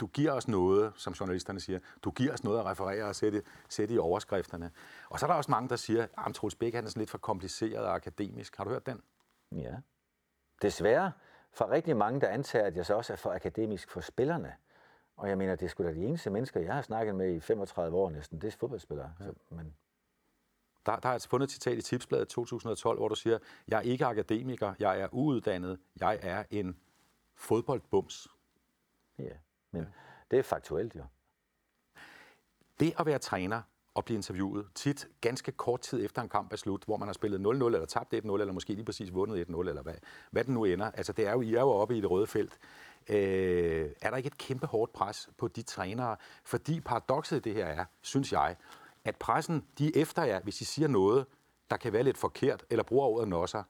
[0.00, 1.78] Du giver os noget, som journalisterne siger.
[2.04, 4.70] Du giver os noget at referere og sætte, sætte i overskrifterne.
[5.08, 7.10] Og så er der også mange, der siger, at Troels Bæk han er sådan lidt
[7.10, 8.56] for kompliceret og akademisk.
[8.56, 9.02] Har du hørt den?
[9.52, 9.74] Ja.
[10.62, 11.12] Desværre
[11.52, 14.54] for rigtig mange, der antager, at jeg så også er for akademisk for spillerne.
[15.16, 17.40] Og jeg mener, det er sgu da de eneste mennesker, jeg har snakket med i
[17.40, 19.12] 35 år næsten, det er fodboldspillere.
[19.20, 19.24] Ja.
[19.24, 19.74] Så, men
[20.86, 23.38] Der, der er altså fundet et citat i Tipsbladet 2012, hvor du siger,
[23.68, 26.80] jeg er ikke akademiker, jeg er uuddannet, jeg er en
[27.34, 28.28] fodboldbums.
[29.18, 29.24] ja,
[29.70, 29.88] men ja.
[30.30, 31.04] det er faktuelt jo.
[32.80, 33.62] Det at være træner
[33.98, 37.12] og blive interviewet tit ganske kort tid efter en kamp er slut, hvor man har
[37.12, 39.94] spillet 0-0 eller tabt 1-0, eller måske lige præcis vundet 1-0, eller hvad,
[40.30, 40.90] hvad den nu ender.
[40.90, 42.58] Altså, det er jo, I er jo oppe i det røde felt.
[43.08, 46.16] Øh, er der ikke et kæmpe hårdt pres på de trænere?
[46.44, 48.56] Fordi paradokset i det her er, synes jeg,
[49.04, 51.26] at pressen, de er efter jer, hvis I siger noget,
[51.70, 53.62] der kan være lidt forkert, eller bruger ordet nosser.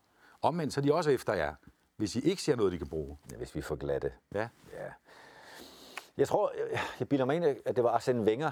[0.43, 1.55] Omvendt, så er de også efter jer,
[1.97, 3.19] hvis I ikke siger noget, de kan bruge.
[3.33, 4.13] Ja, hvis vi får glatte.
[4.35, 4.49] Ja.
[4.73, 4.91] Ja.
[6.17, 8.51] Jeg tror, jeg, jeg bilder mig ind, at det var Arsene Wenger,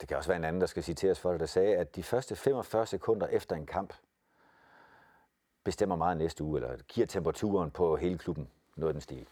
[0.00, 2.02] det kan også være en anden, der skal citeres for det, der sagde, at de
[2.02, 3.94] første 45 sekunder efter en kamp
[5.64, 9.26] bestemmer meget næste uge, eller giver temperaturen på hele klubben, noget af den stil.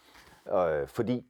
[0.45, 1.25] Og, fordi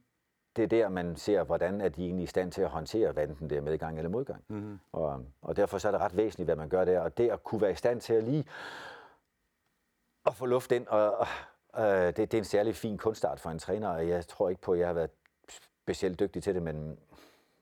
[0.56, 3.28] det er der, man ser, hvordan er de egentlig i stand til at håndtere, hvad
[3.28, 4.44] enten det er medgang eller modgang.
[4.48, 4.78] Mm-hmm.
[4.92, 7.00] Og, og derfor så er det ret væsentligt, hvad man gør der.
[7.00, 8.44] Og det at kunne være i stand til at lige
[10.26, 11.26] at få luft ind og, og,
[11.78, 14.62] Øh, det, det er en særlig fin kunstart for en træner, og jeg tror ikke
[14.62, 15.10] på, at jeg har været
[15.82, 16.98] specielt dygtig til det, men,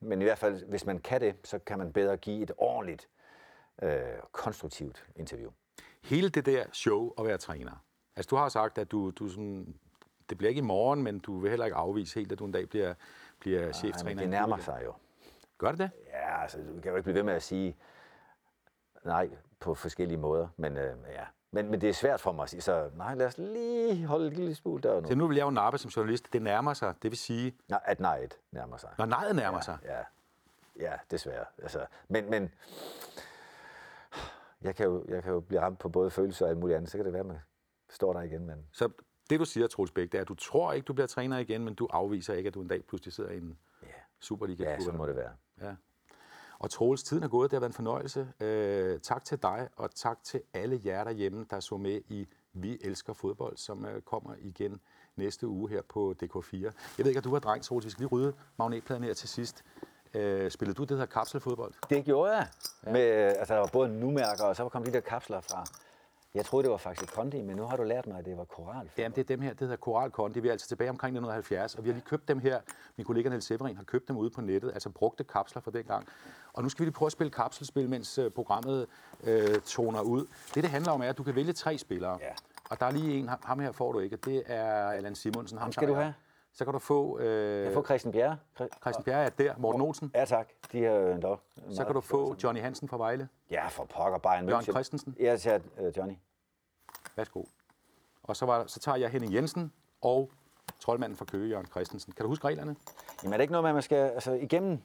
[0.04, 3.08] men i hvert fald, hvis man kan det, så kan man bedre give et ordentligt,
[3.82, 4.00] øh,
[4.32, 5.50] konstruktivt interview.
[6.04, 7.84] Hele det der show at være træner.
[8.16, 9.74] Altså, du har sagt, at du, du sådan,
[10.30, 12.52] det bliver ikke i morgen, men du vil heller ikke afvise helt, at du en
[12.52, 12.94] dag bliver,
[13.40, 14.14] bliver cheftræner.
[14.14, 14.94] Nej, i det nærmer sig jo.
[15.58, 15.90] Gør det det?
[16.06, 17.76] Ja, altså, du kan jo ikke blive ved med at sige
[19.04, 19.30] nej
[19.60, 21.24] på forskellige måder, men øh, ja.
[21.54, 24.26] Men, men det er svært for mig at sige, så nej, lad os lige holde
[24.26, 25.08] et lille smule der nu.
[25.08, 26.32] Så nu vil jeg jo nappe som journalist.
[26.32, 26.94] Det nærmer sig.
[27.02, 28.90] Det vil sige, Nej, at nejet nærmer sig.
[28.98, 29.78] når nejet nærmer sig.
[29.84, 30.00] Ja,
[30.80, 31.44] ja desværre.
[31.62, 32.50] Altså, men, men
[34.62, 36.90] jeg kan, jo, jeg kan jo blive ramt på både følelser og alt muligt andet.
[36.90, 37.38] Så kan det være, at man
[37.90, 38.46] står der igen.
[38.46, 38.88] Men Så
[39.30, 41.64] det, du siger, Troels Bæk, det er, at du tror ikke, du bliver træner igen,
[41.64, 43.58] men du afviser ikke, at du en dag pludselig sidder i en
[44.20, 45.32] superliga ja, så må det være.
[45.60, 45.74] Ja.
[46.58, 47.50] Og Troels, tiden er gået.
[47.50, 48.28] Det har været en fornøjelse.
[48.40, 52.78] Øh, tak til dig, og tak til alle jer derhjemme, der så med i Vi
[52.80, 54.80] Elsker Fodbold, som øh, kommer igen
[55.16, 56.56] næste uge her på DK4.
[56.56, 57.84] Jeg ved ikke, at du var dreng, Troels.
[57.84, 59.64] Vi skal lige rydde magnetpladen her til sidst.
[60.14, 61.72] Øh, spillede du det, der kapselfodbold?
[61.90, 62.48] Det gjorde jeg.
[62.86, 62.92] Ja.
[62.92, 65.64] Med, øh, altså, der var både numærker, og så kom de der kapsler fra.
[66.34, 68.44] Jeg troede, det var faktisk Kondi, men nu har du lært mig, at det var
[68.44, 68.90] koral.
[68.98, 70.40] Jamen, det er dem her, det hedder Coral Kondi.
[70.40, 72.60] Vi er altså tilbage omkring 1970, og vi har lige købt dem her.
[72.96, 76.06] Min kollega Niels Severin har købt dem ude på nettet, altså brugte kapsler fra dengang.
[76.52, 78.86] Og nu skal vi lige prøve at spille kapselspil, mens øh, programmet
[79.24, 80.26] øh, toner ud.
[80.54, 82.18] Det, det handler om, er, at du kan vælge tre spillere.
[82.20, 82.32] Ja.
[82.70, 85.58] Og der er lige en, ham- her får du ikke, og det er Allan Simonsen.
[85.58, 86.14] Ham skal du have.
[86.54, 88.38] Så kan du få øh, Jeg får Christian Bjerre.
[88.60, 90.10] Chri- Christian Bjerre er der, Morten Olsen.
[90.14, 90.48] Ja, tak.
[90.72, 91.34] De er endda.
[91.70, 93.28] Så kan du få Johnny Hansen fra Vejle.
[93.50, 94.72] Ja, for pokker Bayern Jørgen München.
[94.72, 95.16] Christensen.
[95.20, 96.14] Jeg tager uh, Johnny.
[97.16, 97.44] Værsgo.
[98.22, 100.30] Og så, var, så tager jeg Henning Jensen og
[100.80, 102.12] troldmanden fra Køge, Jørgen Christensen.
[102.12, 102.76] Kan du huske reglerne?
[103.22, 104.72] Jamen er det ikke noget med, at man skal altså, igennem?
[104.72, 104.76] Er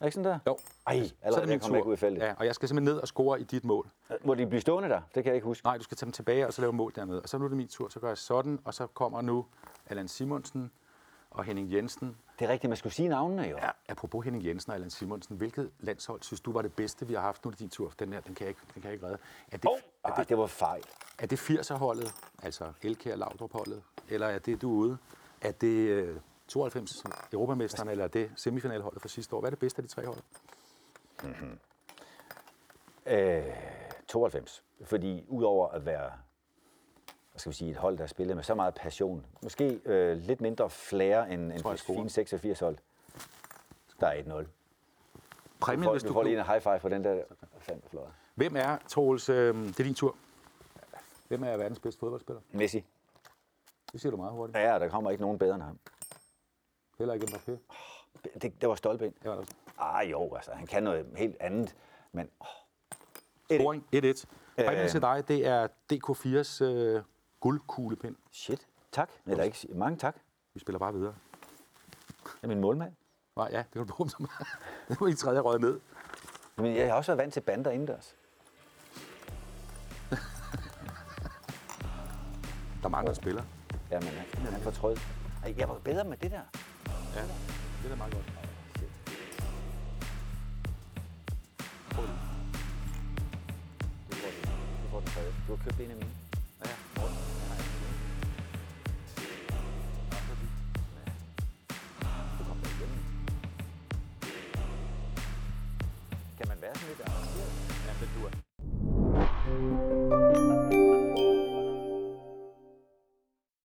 [0.00, 0.38] det ikke sådan der?
[0.46, 0.58] Jo.
[0.86, 2.22] Ej, Så er allerede det min kommer jeg ikke ud i feltet.
[2.22, 3.88] Ja, og jeg skal simpelthen ned og score i dit mål.
[4.24, 5.00] Må de blive stående der?
[5.14, 5.66] Det kan jeg ikke huske.
[5.66, 7.22] Nej, du skal tage dem tilbage og så lave mål dernede.
[7.22, 9.46] Og så nu er det min tur, så gør jeg sådan, og så kommer nu
[9.86, 10.70] Allan Simonsen
[11.36, 12.16] og Henning Jensen.
[12.38, 13.56] Det er rigtigt, man skulle sige navnene jo.
[13.56, 17.14] Ja, apropos Henning Jensen og Allan Simonsen, hvilket landshold synes du var det bedste, vi
[17.14, 17.44] har haft?
[17.44, 17.92] Nu er det din tur.
[17.98, 19.18] Den her, den kan jeg ikke, den kan jeg ikke redde.
[19.52, 20.82] Er det, Oh, er ah, det, det var fejl.
[21.18, 24.98] er det 80'er-holdet, altså Elkær Laudrup-holdet, eller er det, du er ude?
[25.40, 26.16] Er det øh,
[26.48, 29.40] 92 europamesterne, eller er det semifinalholdet fra sidste år?
[29.40, 30.18] Hvad er det bedste af de tre hold?
[33.06, 33.44] Øh,
[34.08, 34.64] 92.
[34.84, 36.12] Fordi udover at være
[37.36, 40.16] hvad skal vi sige, et hold, der har spillet med så meget passion, måske øh,
[40.16, 42.76] lidt mindre flair end, end det fine 86 hold,
[44.00, 44.46] der er 1-0.
[45.60, 47.22] Præmien, Får, hvis du du får lige en high five på den der.
[47.58, 48.08] Fandme flot.
[48.34, 50.16] Hvem er, Troels, øh, det er din tur.
[51.28, 52.40] Hvem er verdens bedste fodboldspiller?
[52.52, 52.84] Messi.
[53.92, 54.58] Det siger du meget hurtigt.
[54.58, 55.78] Ja, der kommer ikke nogen bedre end ham.
[56.98, 57.52] Heller ikke Mbappé.
[58.42, 59.14] Det, det var stolpe ind.
[59.22, 59.44] Det var.
[59.78, 61.74] Ah jo, altså, han kan noget helt andet,
[62.12, 62.30] men
[63.50, 64.24] Scoring 1-1.
[64.56, 64.88] Præmien Øh.
[64.88, 67.02] til dig, det er DK4's øh,
[67.40, 68.16] guldkuglepind.
[68.32, 68.66] shit.
[68.92, 69.10] Tak.
[69.26, 70.16] Eller ikke, mange tak.
[70.54, 71.14] Vi spiller bare videre.
[72.42, 72.92] Er min målmand.
[73.36, 74.28] Nej, ja, det kan du bruge som...
[74.88, 75.80] det var i tredje røget ned.
[76.56, 78.16] Men jeg har også været vant til bander indendørs.
[82.80, 83.42] Der er mange, der spiller.
[83.90, 84.96] Jamen, han, han fortrød.
[85.56, 86.42] Jeg var bedre med det der.
[87.14, 87.22] Ja,
[87.82, 88.32] det er meget godt.
[95.48, 96.25] Du har købt en af mine.